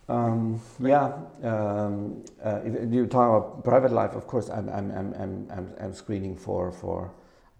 Um, 0.09 0.61
yeah, 0.79 1.11
um, 1.43 2.23
uh, 2.43 2.61
if 2.63 2.93
you 2.93 3.07
talk 3.07 3.27
about 3.29 3.63
private 3.63 3.91
life, 3.91 4.13
of 4.13 4.25
course, 4.25 4.49
I'm, 4.49 4.69
I'm, 4.69 4.89
I'm, 4.91 5.13
I'm, 5.15 5.47
I'm, 5.51 5.73
I'm 5.81 5.93
screening 5.93 6.35
for, 6.37 6.71
for 6.71 7.11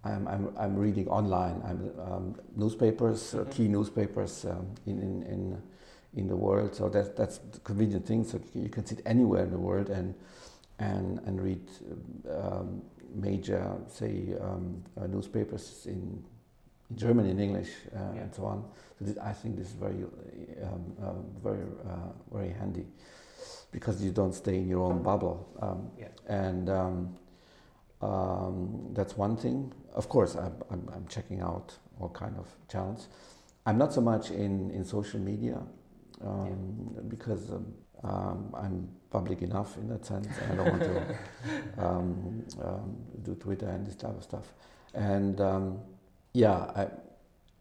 I'm, 0.02 0.26
I'm, 0.26 0.56
I'm 0.58 0.74
reading 0.76 1.08
online. 1.08 1.60
I'm, 1.64 1.90
um, 2.00 2.34
newspapers, 2.56 3.34
uh, 3.34 3.38
Mhm. 3.44 3.50
key 3.50 3.68
newspapers 3.68 4.46
um, 4.46 4.66
in, 4.86 4.98
in, 4.98 5.22
in, 5.24 5.62
in 6.14 6.26
the 6.28 6.36
world. 6.36 6.74
So 6.74 6.88
that, 6.88 7.16
that's 7.16 7.38
the 7.38 7.60
convenient 7.60 8.06
thing. 8.06 8.24
So 8.24 8.40
you 8.54 8.70
can 8.70 8.86
sit 8.86 9.02
anywhere 9.04 9.44
in 9.44 9.50
the 9.50 9.58
world 9.58 9.90
and, 9.90 10.14
and, 10.78 11.20
and 11.26 11.42
read 11.42 11.68
um, 12.30 12.80
major, 13.14 13.76
say, 13.88 14.34
um, 14.40 14.82
uh, 14.98 15.06
newspapers 15.06 15.84
in 15.86 16.24
German, 16.94 17.26
in 17.26 17.38
English, 17.38 17.70
uh, 17.94 17.98
Yeah. 18.14 18.22
and 18.22 18.34
so 18.34 18.44
on. 18.44 18.64
So 18.98 19.04
this, 19.04 19.18
I 19.18 19.32
think 19.32 19.56
this 19.56 19.68
is 19.68 19.74
very, 19.74 20.04
um, 20.62 20.96
um, 21.02 21.24
very, 21.42 21.62
uh, 21.86 22.12
very 22.32 22.50
handy 22.50 22.86
because 23.70 24.02
you 24.02 24.10
don't 24.10 24.34
stay 24.34 24.56
in 24.56 24.68
your 24.68 24.80
own 24.90 25.02
bubble. 25.02 25.48
Um, 25.60 25.90
Yeah. 25.98 26.08
And 26.26 26.68
um, 26.70 27.16
um, 28.00 28.90
that's 28.94 29.16
one 29.16 29.36
thing. 29.36 29.72
Of 29.94 30.08
course, 30.08 30.34
I'm, 30.36 30.54
I'm, 30.70 30.88
I'm 30.94 31.06
checking 31.08 31.40
out 31.40 31.76
all 32.00 32.08
kind 32.10 32.36
of 32.38 32.46
channels. 32.68 33.08
I'm 33.66 33.76
not 33.76 33.92
so 33.92 34.00
much 34.00 34.30
in, 34.30 34.70
in 34.70 34.84
social 34.84 35.20
media 35.20 35.60
um, 36.24 36.96
because 37.08 37.50
um, 37.50 37.74
um, 38.04 38.54
I'm 38.54 38.88
public 39.10 39.42
enough 39.42 39.76
in 39.76 39.88
that 39.88 40.06
sense. 40.06 40.28
I 40.50 40.54
don't 40.54 40.68
want 40.70 40.82
to 40.82 41.18
um, 41.78 42.44
um, 42.62 42.96
do 43.22 43.34
Twitter 43.34 43.68
and 43.68 43.86
this 43.86 43.96
type 43.96 44.16
of 44.16 44.22
stuff. 44.22 44.52
And 44.94 45.40
um, 45.40 45.80
yeah, 46.38 46.70
I, 46.80 46.86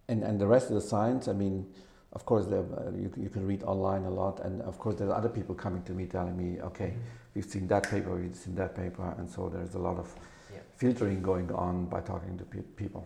and, 0.07 0.23
and 0.23 0.39
the 0.39 0.45
rest 0.45 0.69
of 0.69 0.75
the 0.75 0.81
science, 0.93 1.27
I 1.27 1.33
mean, 1.33 1.65
of 2.13 2.25
course, 2.25 2.45
there, 2.45 2.59
uh, 2.77 2.91
you, 3.03 3.11
you 3.17 3.29
can 3.29 3.45
read 3.45 3.63
online 3.63 4.03
a 4.05 4.09
lot, 4.09 4.39
and 4.45 4.61
of 4.61 4.77
course, 4.77 4.95
there 4.95 5.07
are 5.09 5.15
other 5.21 5.29
people 5.37 5.55
coming 5.55 5.81
to 5.83 5.93
me 5.93 6.05
telling 6.05 6.37
me, 6.37 6.61
okay, 6.61 6.93
we've 7.33 7.45
seen 7.45 7.67
that 7.67 7.89
paper, 7.89 8.15
we've 8.15 8.35
seen 8.35 8.55
that 8.55 8.75
paper, 8.75 9.13
and 9.17 9.27
so 9.29 9.49
there's 9.49 9.73
a 9.75 9.79
lot 9.79 9.97
of 9.97 10.07
Yeah. 10.53 10.59
filtering 10.83 11.21
going 11.31 11.49
on 11.51 11.73
by 11.93 12.01
talking 12.11 12.37
to 12.37 12.45
pe- 12.53 12.69
people. 12.83 13.03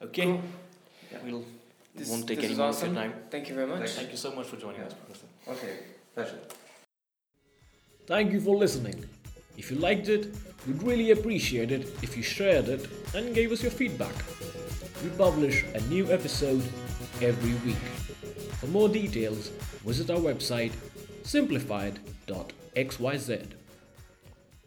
Okay. 0.00 0.26
Cool. 0.26 0.40
We'll 1.24 1.44
This- 1.96 2.10
won't 2.10 2.26
take 2.28 2.42
any 2.44 2.54
more 2.54 2.68
awesome. 2.68 2.90
of 2.90 2.94
your 2.94 3.02
time. 3.02 3.12
Thank 3.32 3.48
you 3.48 3.54
very 3.56 3.66
much. 3.72 3.90
Thank 4.00 4.10
you 4.14 4.20
so 4.26 4.30
much 4.36 4.46
for 4.46 4.56
joining 4.64 4.82
us, 4.86 4.94
Professor. 4.94 5.26
Okay, 5.54 5.72
pleasure. 6.14 6.38
Thank 8.06 8.32
you 8.32 8.40
for 8.40 8.56
listening. 8.64 8.98
If 9.56 9.70
you 9.70 9.76
liked 9.88 10.08
it, 10.08 10.22
we'd 10.66 10.82
really 10.90 11.10
appreciate 11.10 11.70
it 11.76 11.82
if 12.06 12.16
you 12.16 12.22
shared 12.22 12.68
it 12.68 12.82
and 13.14 13.34
gave 13.34 13.50
us 13.52 13.60
your 13.62 13.72
feedback. 13.72 14.14
We 15.02 15.10
publish 15.10 15.64
a 15.74 15.80
new 15.82 16.10
episode 16.12 16.62
every 17.20 17.54
week. 17.66 17.82
For 18.60 18.66
more 18.66 18.88
details, 18.88 19.50
visit 19.84 20.10
our 20.10 20.18
website 20.18 20.72
simplifyd.xyz. 21.22 23.57